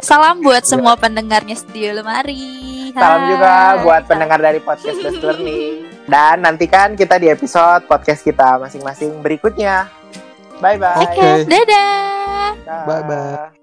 Salam 0.00 0.40
buat 0.40 0.62
semua 0.62 0.94
pendengarnya 0.94 1.58
Studio 1.58 2.00
Lemari. 2.00 2.94
Salam 2.94 3.20
Hai. 3.20 3.30
juga 3.34 3.52
buat 3.82 4.02
pendengar 4.06 4.38
dari 4.38 4.58
podcast 4.58 4.98
Best 4.98 5.20
Learning. 5.20 5.90
Dan 6.06 6.42
nantikan 6.42 6.98
kita 6.98 7.18
di 7.18 7.28
episode 7.28 7.86
podcast 7.86 8.22
kita 8.22 8.58
masing-masing 8.58 9.20
berikutnya. 9.20 9.99
Bye-bye. 10.60 10.96
Oke, 11.08 11.30
dadah. 11.48 12.52
Dah. 12.68 12.84
Bye-bye. 12.84 13.59